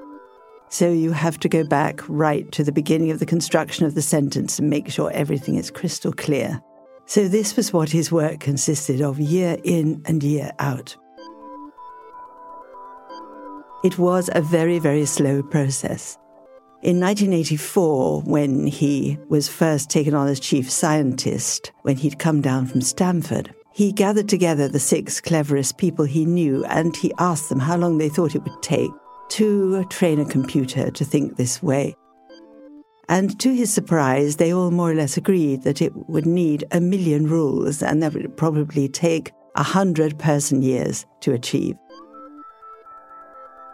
So 0.70 0.92
you 0.92 1.12
have 1.12 1.40
to 1.40 1.50
go 1.50 1.64
back 1.64 2.02
right 2.10 2.52
to 2.52 2.64
the 2.64 2.72
beginning 2.72 3.12
of 3.12 3.20
the 3.20 3.26
construction 3.26 3.86
of 3.86 3.96
the 3.96 4.02
sentence 4.02 4.60
and 4.60 4.70
make 4.70 4.90
sure 4.90 5.10
everything 5.12 5.56
is 5.56 5.72
crystal 5.72 6.12
clear. 6.12 6.62
So 7.06 7.30
this 7.30 7.56
was 7.56 7.72
what 7.72 7.90
his 7.90 8.12
work 8.12 8.42
consisted 8.42 9.02
of 9.02 9.18
year 9.18 9.58
in 9.64 10.02
and 10.06 10.22
year 10.22 10.52
out. 10.60 10.98
It 13.84 13.98
was 13.98 14.30
a 14.34 14.42
very, 14.42 14.80
very 14.80 15.06
slow 15.06 15.42
process. 15.42 16.18
In 16.84 17.00
1984, 17.00 18.24
when 18.24 18.68
he 18.68 19.18
was 19.30 19.48
first 19.48 19.90
taken 19.90 20.14
on 20.14 20.28
as 20.28 20.40
chief 20.40 20.70
scientist, 20.70 21.72
when 21.84 21.96
he'd 21.96 22.20
come 22.20 22.42
down 22.42 22.66
from 22.66 22.82
Stanford, 22.82 23.54
he 23.72 23.92
gathered 23.92 24.28
together 24.28 24.68
the 24.68 24.80
six 24.80 25.22
cleverest 25.22 25.78
people 25.78 26.04
he 26.04 26.26
knew 26.26 26.66
and 26.66 26.96
he 26.96 27.14
asked 27.20 27.50
them 27.50 27.60
how 27.60 27.78
long 27.78 27.98
they 27.98 28.10
thought 28.10 28.36
it 28.36 28.44
would 28.44 28.62
take 28.62 28.92
to 29.30 29.84
train 29.86 30.20
a 30.20 30.26
computer 30.26 30.92
to 30.92 31.06
think 31.06 31.36
this 31.36 31.62
way. 31.62 31.96
And 33.10 33.40
to 33.40 33.54
his 33.54 33.72
surprise, 33.72 34.36
they 34.36 34.54
all 34.54 34.72
more 34.72 34.92
or 34.92 34.96
less 34.96 35.16
agreed 35.16 35.64
that 35.64 35.82
it 35.82 35.94
would 36.10 36.26
need 36.26 36.66
a 36.72 36.82
million 36.82 37.28
rules 37.28 37.82
and 37.82 38.04
that 38.04 38.14
would 38.14 38.36
probably 38.36 38.90
take 38.90 39.32
a 39.56 39.64
hundred 39.64 40.20
person 40.20 40.62
years 40.62 41.06
to 41.22 41.34
achieve. 41.34 41.78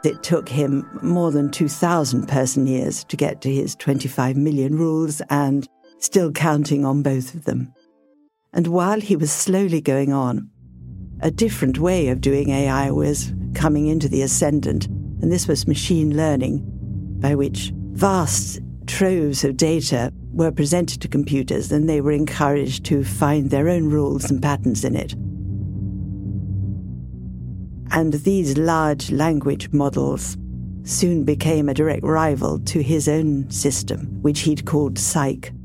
It 0.04 0.22
took 0.22 0.50
him 0.50 0.88
more 1.02 1.32
than 1.32 1.50
2,000 1.50 2.28
person 2.28 2.68
years 2.68 3.04
to 3.06 3.18
get 3.18 3.42
to 3.42 3.54
his 3.54 3.76
25 3.76 4.36
million 4.36 4.78
rules 4.78 5.22
and 5.30 5.68
still 5.98 6.32
counting 6.32 6.86
on 6.86 7.02
both 7.02 7.34
of 7.34 7.46
them. 7.46 7.74
And 8.52 8.68
while 8.68 9.02
he 9.02 9.16
was 9.16 9.32
slowly 9.32 9.82
going 9.82 10.14
on, 10.14 10.50
a 11.22 11.32
different 11.32 11.80
way 11.80 12.10
of 12.10 12.22
doing 12.22 12.50
AI 12.50 12.92
was 12.92 13.34
coming 13.56 13.88
into 13.88 14.10
the 14.10 14.22
ascendant, 14.22 14.88
and 15.24 15.32
this 15.32 15.48
was 15.48 15.70
machine 15.70 16.18
learning, 16.18 16.62
by 17.22 17.34
which 17.34 17.72
vast 17.94 18.60
troves 18.88 19.46
of 19.46 19.56
data 19.56 20.12
were 20.34 20.52
presented 20.52 21.00
to 21.00 21.08
computers 21.08 21.72
and 21.72 21.88
they 21.88 22.02
were 22.02 22.12
encouraged 22.12 22.84
to 22.84 23.06
find 23.06 23.50
their 23.50 23.70
own 23.70 23.86
rules 23.86 24.30
and 24.30 24.44
patterns 24.44 24.84
in 24.84 24.98
it. 24.98 25.14
And 27.94 28.12
these 28.26 28.58
large 28.58 29.12
language 29.12 29.72
models 29.72 30.36
soon 30.84 31.24
became 31.24 31.70
a 31.70 31.74
direct 31.74 32.04
rival 32.04 32.60
to 32.60 32.84
his 32.84 33.08
own 33.08 33.50
system, 33.50 34.22
which 34.22 34.42
he'd 34.42 34.66
called 34.66 34.96
Cyc. 34.96 35.58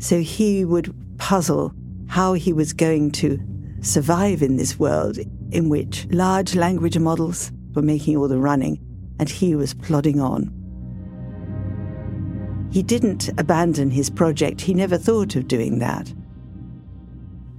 So 0.00 0.20
he 0.20 0.66
would 0.66 0.94
puzzle 1.16 1.72
how 2.08 2.34
he 2.34 2.52
was 2.52 2.74
going 2.74 3.12
to 3.12 3.40
survive 3.80 4.42
in 4.42 4.58
this 4.58 4.78
world 4.78 5.16
in 5.50 5.70
which 5.70 6.06
large 6.10 6.54
language 6.54 6.98
models 6.98 7.50
were 7.74 7.82
making 7.82 8.16
all 8.16 8.28
the 8.28 8.38
running 8.38 8.78
and 9.18 9.28
he 9.28 9.54
was 9.54 9.74
plodding 9.74 10.20
on. 10.20 10.58
He 12.72 12.82
didn't 12.82 13.28
abandon 13.38 13.90
his 13.90 14.08
project, 14.08 14.60
he 14.60 14.74
never 14.74 14.96
thought 14.96 15.36
of 15.36 15.48
doing 15.48 15.78
that. 15.80 16.12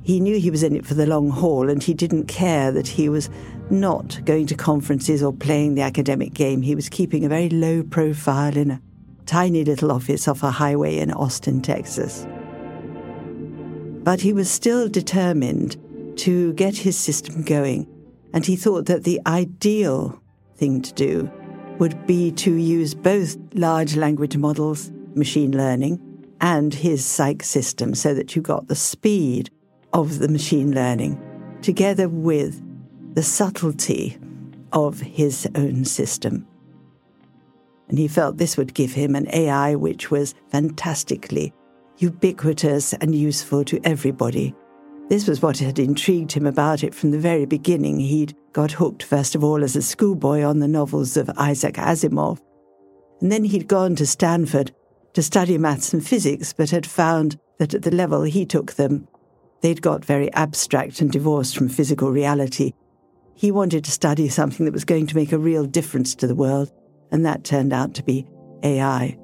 He 0.03 0.19
knew 0.19 0.37
he 0.37 0.51
was 0.51 0.63
in 0.63 0.75
it 0.75 0.85
for 0.85 0.95
the 0.95 1.05
long 1.05 1.29
haul 1.29 1.69
and 1.69 1.81
he 1.81 1.93
didn't 1.93 2.25
care 2.27 2.71
that 2.71 2.87
he 2.87 3.07
was 3.07 3.29
not 3.69 4.19
going 4.25 4.47
to 4.47 4.55
conferences 4.55 5.23
or 5.23 5.31
playing 5.31 5.75
the 5.75 5.81
academic 5.81 6.33
game. 6.33 6.61
He 6.61 6.75
was 6.75 6.89
keeping 6.89 7.23
a 7.23 7.29
very 7.29 7.49
low 7.49 7.83
profile 7.83 8.57
in 8.57 8.71
a 8.71 8.81
tiny 9.25 9.63
little 9.63 9.91
office 9.91 10.27
off 10.27 10.43
a 10.43 10.51
highway 10.51 10.97
in 10.97 11.11
Austin, 11.11 11.61
Texas. 11.61 12.27
But 14.03 14.19
he 14.19 14.33
was 14.33 14.51
still 14.51 14.89
determined 14.89 15.77
to 16.17 16.53
get 16.53 16.75
his 16.75 16.97
system 16.97 17.43
going, 17.43 17.87
and 18.33 18.45
he 18.45 18.55
thought 18.55 18.87
that 18.87 19.03
the 19.03 19.21
ideal 19.27 20.19
thing 20.55 20.81
to 20.81 20.93
do 20.93 21.31
would 21.79 22.05
be 22.05 22.31
to 22.31 22.53
use 22.53 22.93
both 22.93 23.37
large 23.53 23.95
language 23.95 24.37
models, 24.37 24.91
machine 25.15 25.55
learning, 25.55 25.99
and 26.41 26.73
his 26.73 27.03
Cyc 27.03 27.43
system 27.43 27.95
so 27.95 28.13
that 28.13 28.35
you 28.35 28.41
got 28.41 28.67
the 28.67 28.75
speed 28.75 29.49
of 29.93 30.19
the 30.19 30.27
machine 30.27 30.73
learning 30.73 31.21
together 31.61 32.09
with 32.09 32.61
the 33.15 33.23
subtlety 33.23 34.17
of 34.71 34.99
his 34.99 35.47
own 35.55 35.85
system. 35.85 36.47
And 37.87 37.97
he 37.97 38.07
felt 38.07 38.37
this 38.37 38.57
would 38.57 38.73
give 38.73 38.91
him 38.91 39.15
an 39.15 39.27
AI 39.33 39.75
which 39.75 40.09
was 40.09 40.33
fantastically 40.49 41.53
ubiquitous 41.97 42.93
and 42.93 43.13
useful 43.13 43.63
to 43.65 43.79
everybody. 43.83 44.55
This 45.09 45.27
was 45.27 45.41
what 45.41 45.57
had 45.57 45.79
intrigued 45.79 46.31
him 46.31 46.45
about 46.45 46.83
it 46.83 46.95
from 46.95 47.11
the 47.11 47.19
very 47.19 47.45
beginning. 47.45 47.99
He'd 47.99 48.35
got 48.53 48.71
hooked, 48.71 49.03
first 49.03 49.35
of 49.35 49.43
all, 49.43 49.63
as 49.63 49.75
a 49.75 49.81
schoolboy 49.81 50.43
on 50.43 50.59
the 50.59 50.67
novels 50.67 51.17
of 51.17 51.29
Isaac 51.37 51.75
Asimov. 51.75 52.39
And 53.21 53.31
then 53.31 53.43
he'd 53.43 53.67
gone 53.67 53.95
to 53.97 54.07
Stanford 54.07 54.73
to 55.13 55.21
study 55.21 55.57
maths 55.57 55.93
and 55.93 56.05
physics, 56.05 56.53
but 56.53 56.71
had 56.71 56.85
found 56.85 57.37
that 57.59 57.73
at 57.73 57.83
the 57.83 57.91
level 57.91 58.23
he 58.23 58.45
took 58.45 58.73
them, 58.73 59.07
they'd 59.61 59.81
got 59.81 60.03
very 60.05 60.31
abstract 60.33 61.01
and 61.01 61.11
divorced 61.11 61.55
from 61.57 61.69
physical 61.69 62.11
reality. 62.11 62.73
He 63.35 63.51
wanted 63.51 63.83
to 63.85 63.91
study 63.91 64.29
something 64.29 64.65
that 64.65 64.73
was 64.73 64.85
going 64.85 65.07
to 65.07 65.15
make 65.15 65.31
a 65.31 65.37
real 65.37 65.65
difference 65.65 66.15
to 66.15 66.27
the 66.27 66.35
world, 66.35 66.71
and 67.11 67.25
that 67.25 67.43
turned 67.43 67.73
out 67.73 67.93
to 67.95 68.03
be 68.03 68.25
AI. 68.63 69.17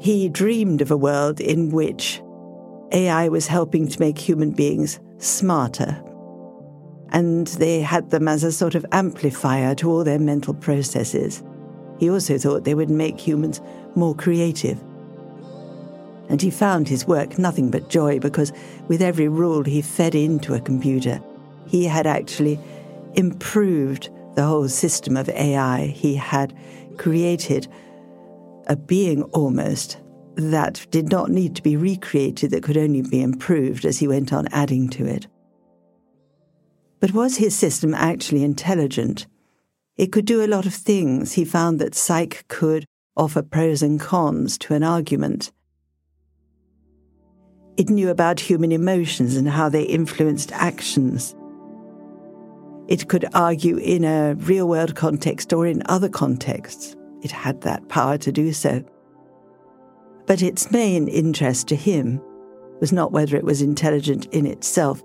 He 0.00 0.28
dreamed 0.28 0.80
of 0.80 0.90
a 0.90 0.96
world 0.96 1.40
in 1.40 1.70
which 1.70 2.20
AI 2.92 3.28
was 3.28 3.46
helping 3.46 3.88
to 3.88 4.00
make 4.00 4.18
human 4.18 4.50
beings 4.50 5.00
smarter. 5.18 6.02
and 7.10 7.46
they 7.58 7.80
had 7.80 8.10
them 8.10 8.28
as 8.28 8.44
a 8.44 8.52
sort 8.52 8.74
of 8.74 8.84
amplifier 8.92 9.74
to 9.74 9.90
all 9.90 10.04
their 10.04 10.18
mental 10.18 10.54
processes. 10.54 11.42
He 11.98 12.10
also 12.10 12.38
thought 12.38 12.64
they 12.64 12.74
would 12.74 12.90
make 12.90 13.18
humans 13.18 13.60
more 13.94 14.14
creative. 14.14 14.78
And 16.28 16.42
he 16.42 16.50
found 16.50 16.86
his 16.88 17.06
work 17.06 17.38
nothing 17.38 17.70
but 17.70 17.88
joy 17.88 18.18
because 18.18 18.52
with 18.88 19.00
every 19.00 19.28
rule 19.28 19.64
he 19.64 19.80
fed 19.80 20.14
into 20.14 20.52
a 20.54 20.60
computer, 20.60 21.20
he 21.66 21.84
had 21.84 22.06
actually 22.06 22.60
improved 23.14 24.10
the 24.34 24.44
whole 24.44 24.68
system 24.68 25.16
of 25.16 25.30
AI. 25.30 25.86
He 25.86 26.14
had 26.14 26.54
created 26.98 27.66
a 28.66 28.76
being 28.76 29.22
almost 29.32 29.96
that 30.38 30.86
did 30.90 31.10
not 31.10 31.30
need 31.30 31.56
to 31.56 31.62
be 31.62 31.76
recreated, 31.76 32.52
that 32.52 32.62
could 32.62 32.76
only 32.76 33.02
be 33.02 33.20
improved 33.20 33.84
as 33.84 33.98
he 33.98 34.06
went 34.06 34.32
on 34.32 34.46
adding 34.48 34.88
to 34.90 35.04
it. 35.04 35.26
But 37.00 37.12
was 37.12 37.36
his 37.36 37.56
system 37.56 37.92
actually 37.92 38.44
intelligent? 38.44 39.26
It 39.96 40.12
could 40.12 40.24
do 40.24 40.44
a 40.44 40.46
lot 40.46 40.64
of 40.64 40.74
things. 40.74 41.32
He 41.32 41.44
found 41.44 41.80
that 41.80 41.92
Cyc 41.92 42.46
could 42.46 42.86
offer 43.16 43.42
pros 43.42 43.82
and 43.82 44.00
cons 44.00 44.56
to 44.58 44.74
an 44.74 44.84
argument. 44.84 45.50
It 47.76 47.90
knew 47.90 48.08
about 48.08 48.38
human 48.40 48.70
emotions 48.70 49.36
and 49.36 49.48
how 49.48 49.68
they 49.68 49.82
influenced 49.82 50.52
actions. 50.52 51.34
It 52.86 53.08
could 53.08 53.26
argue 53.34 53.76
in 53.76 54.04
a 54.04 54.34
real 54.34 54.68
world 54.68 54.94
context 54.94 55.52
or 55.52 55.66
in 55.66 55.82
other 55.86 56.08
contexts. 56.08 56.96
It 57.22 57.32
had 57.32 57.60
that 57.62 57.88
power 57.88 58.18
to 58.18 58.30
do 58.30 58.52
so. 58.52 58.84
But 60.28 60.42
its 60.42 60.70
main 60.70 61.08
interest 61.08 61.68
to 61.68 61.74
him 61.74 62.20
was 62.80 62.92
not 62.92 63.12
whether 63.12 63.34
it 63.34 63.44
was 63.44 63.62
intelligent 63.62 64.26
in 64.26 64.46
itself, 64.46 65.02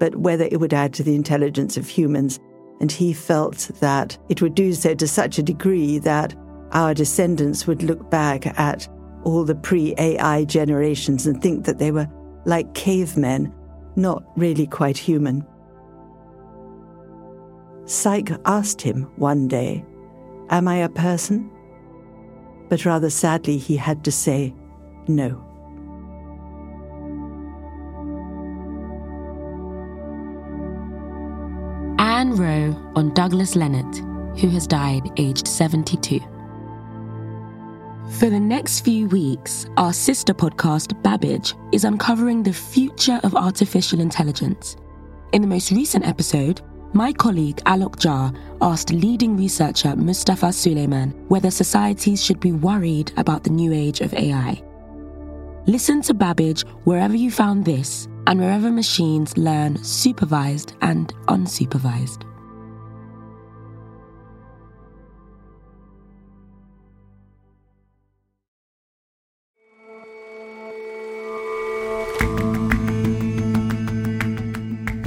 but 0.00 0.16
whether 0.16 0.44
it 0.50 0.58
would 0.58 0.74
add 0.74 0.92
to 0.94 1.04
the 1.04 1.14
intelligence 1.14 1.76
of 1.76 1.88
humans. 1.88 2.40
And 2.80 2.90
he 2.90 3.12
felt 3.12 3.70
that 3.78 4.18
it 4.28 4.42
would 4.42 4.56
do 4.56 4.72
so 4.72 4.94
to 4.96 5.06
such 5.06 5.38
a 5.38 5.44
degree 5.44 5.98
that 6.00 6.34
our 6.72 6.92
descendants 6.92 7.68
would 7.68 7.84
look 7.84 8.10
back 8.10 8.46
at 8.58 8.88
all 9.22 9.44
the 9.44 9.54
pre 9.54 9.94
AI 9.96 10.44
generations 10.44 11.24
and 11.24 11.40
think 11.40 11.64
that 11.66 11.78
they 11.78 11.92
were 11.92 12.08
like 12.44 12.74
cavemen, 12.74 13.54
not 13.94 14.24
really 14.36 14.66
quite 14.66 14.98
human. 14.98 15.46
Cyc 17.84 18.36
asked 18.44 18.82
him 18.82 19.04
one 19.16 19.46
day, 19.46 19.84
Am 20.50 20.66
I 20.66 20.78
a 20.78 20.88
person? 20.88 21.48
But 22.68 22.84
rather 22.84 23.08
sadly, 23.08 23.56
he 23.56 23.76
had 23.76 24.02
to 24.04 24.12
say, 24.12 24.52
No. 25.06 25.44
Ann 31.98 32.36
Wroe 32.36 32.74
on 32.96 33.12
Douglas 33.12 33.54
Lenat, 33.54 33.98
who 34.40 34.48
has 34.48 34.66
died 34.66 35.10
aged 35.18 35.46
72. 35.46 36.20
For 38.18 38.30
the 38.30 38.40
next 38.40 38.80
few 38.80 39.08
weeks, 39.08 39.66
our 39.76 39.92
sister 39.92 40.32
podcast, 40.32 41.02
Babbage, 41.02 41.54
is 41.72 41.84
uncovering 41.84 42.42
the 42.42 42.52
future 42.52 43.20
of 43.24 43.34
artificial 43.34 44.00
intelligence. 44.00 44.76
In 45.32 45.42
the 45.42 45.48
most 45.48 45.70
recent 45.70 46.06
episode, 46.06 46.62
my 46.92 47.12
colleague 47.12 47.56
Alok 47.66 47.96
Jha 47.96 48.34
asked 48.62 48.92
leading 48.92 49.36
researcher 49.36 49.96
Mustafa 49.96 50.52
Suleyman 50.52 51.10
whether 51.28 51.50
societies 51.50 52.24
should 52.24 52.40
be 52.40 52.52
worried 52.52 53.12
about 53.16 53.42
the 53.42 53.50
new 53.50 53.72
age 53.72 54.00
of 54.00 54.14
AI. 54.14 54.62
Listen 55.66 56.02
to 56.02 56.12
Babbage 56.12 56.60
wherever 56.84 57.16
you 57.16 57.30
found 57.30 57.64
this 57.64 58.06
and 58.26 58.38
wherever 58.38 58.70
machines 58.70 59.38
learn 59.38 59.82
supervised 59.82 60.74
and 60.82 61.08
unsupervised. 61.28 62.22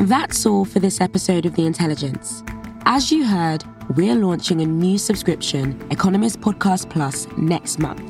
That's 0.08 0.46
all 0.48 0.66
for 0.66 0.80
this 0.80 1.02
episode 1.02 1.46
of 1.46 1.56
The 1.56 1.68
Intelligence. 1.68 2.44
As 2.86 3.12
you 3.12 3.28
heard, 3.28 3.64
we're 3.96 4.16
launching 4.16 4.62
a 4.62 4.66
new 4.66 4.98
subscription, 4.98 5.80
Economist 5.92 6.42
Podcast 6.42 6.90
Plus, 6.90 7.28
next 7.38 7.78
month. 7.78 8.02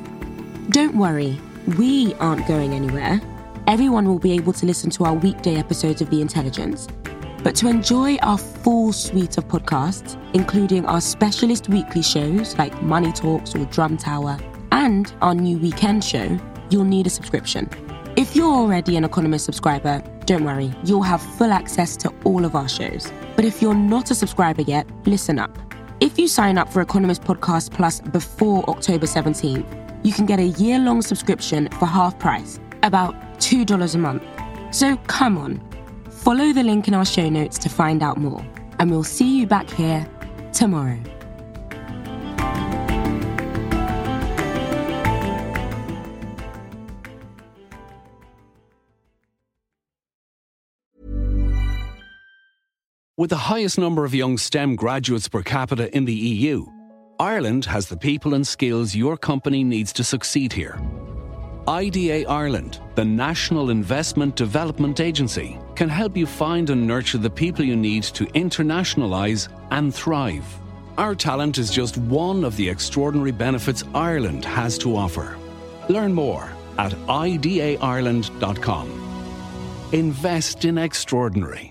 Don't 0.70 0.96
worry, 0.96 1.38
we 1.76 2.14
aren't 2.14 2.46
going 2.46 2.72
anywhere. 2.72 3.20
Everyone 3.66 4.06
will 4.06 4.18
be 4.18 4.32
able 4.32 4.54
to 4.54 4.64
listen 4.64 4.88
to 4.90 5.04
our 5.04 5.12
weekday 5.12 5.56
episodes 5.56 6.00
of 6.00 6.08
The 6.08 6.22
Intelligence. 6.22 6.88
But 7.42 7.54
to 7.56 7.68
enjoy 7.68 8.16
our 8.16 8.38
full 8.38 8.92
suite 8.92 9.36
of 9.36 9.46
podcasts, 9.48 10.16
including 10.32 10.86
our 10.86 11.00
specialist 11.00 11.68
weekly 11.68 12.02
shows 12.02 12.56
like 12.56 12.80
Money 12.82 13.12
Talks 13.12 13.54
or 13.54 13.66
Drum 13.66 13.98
Tower, 13.98 14.38
and 14.72 15.12
our 15.20 15.34
new 15.34 15.58
weekend 15.58 16.02
show, 16.02 16.38
you'll 16.70 16.84
need 16.84 17.06
a 17.06 17.10
subscription. 17.10 17.68
If 18.16 18.34
you're 18.34 18.46
already 18.46 18.96
an 18.96 19.04
Economist 19.04 19.44
subscriber, 19.44 20.02
don't 20.24 20.44
worry, 20.44 20.72
you'll 20.84 21.02
have 21.02 21.22
full 21.22 21.52
access 21.52 21.96
to 21.98 22.12
all 22.24 22.44
of 22.44 22.54
our 22.54 22.68
shows. 22.68 23.12
But 23.36 23.44
if 23.44 23.60
you're 23.60 23.74
not 23.74 24.10
a 24.10 24.14
subscriber 24.14 24.62
yet, 24.62 24.88
listen 25.06 25.38
up. 25.38 25.56
If 26.00 26.18
you 26.18 26.28
sign 26.28 26.56
up 26.58 26.72
for 26.72 26.80
Economist 26.80 27.22
Podcast 27.22 27.72
Plus 27.72 28.00
before 28.00 28.68
October 28.70 29.06
17th, 29.06 29.87
you 30.02 30.12
can 30.12 30.26
get 30.26 30.38
a 30.38 30.48
year 30.48 30.78
long 30.78 31.02
subscription 31.02 31.68
for 31.78 31.86
half 31.86 32.18
price, 32.18 32.60
about 32.82 33.14
$2 33.38 33.94
a 33.94 33.98
month. 33.98 34.22
So 34.70 34.96
come 35.06 35.38
on, 35.38 35.60
follow 36.10 36.52
the 36.52 36.62
link 36.62 36.88
in 36.88 36.94
our 36.94 37.04
show 37.04 37.28
notes 37.28 37.58
to 37.58 37.68
find 37.68 38.02
out 38.02 38.18
more. 38.18 38.44
And 38.78 38.90
we'll 38.90 39.04
see 39.04 39.38
you 39.38 39.46
back 39.46 39.68
here 39.70 40.06
tomorrow. 40.52 40.98
With 53.18 53.30
the 53.30 53.36
highest 53.36 53.80
number 53.80 54.04
of 54.04 54.14
young 54.14 54.38
STEM 54.38 54.76
graduates 54.76 55.26
per 55.26 55.42
capita 55.42 55.92
in 55.92 56.04
the 56.04 56.14
EU, 56.14 56.66
Ireland 57.20 57.64
has 57.64 57.88
the 57.88 57.96
people 57.96 58.34
and 58.34 58.46
skills 58.46 58.94
your 58.94 59.16
company 59.16 59.64
needs 59.64 59.92
to 59.94 60.04
succeed 60.04 60.52
here. 60.52 60.80
IDA 61.66 62.24
Ireland, 62.28 62.80
the 62.94 63.04
National 63.04 63.70
Investment 63.70 64.36
Development 64.36 65.00
Agency, 65.00 65.58
can 65.74 65.88
help 65.88 66.16
you 66.16 66.26
find 66.26 66.70
and 66.70 66.86
nurture 66.86 67.18
the 67.18 67.28
people 67.28 67.64
you 67.64 67.74
need 67.74 68.04
to 68.04 68.24
internationalise 68.26 69.48
and 69.72 69.92
thrive. 69.92 70.44
Our 70.96 71.16
talent 71.16 71.58
is 71.58 71.70
just 71.70 71.98
one 71.98 72.44
of 72.44 72.56
the 72.56 72.68
extraordinary 72.68 73.32
benefits 73.32 73.82
Ireland 73.94 74.44
has 74.44 74.78
to 74.78 74.94
offer. 74.94 75.36
Learn 75.88 76.14
more 76.14 76.48
at 76.78 76.92
idaireland.com. 76.92 78.88
Invest 79.92 80.64
in 80.64 80.78
extraordinary. 80.78 81.67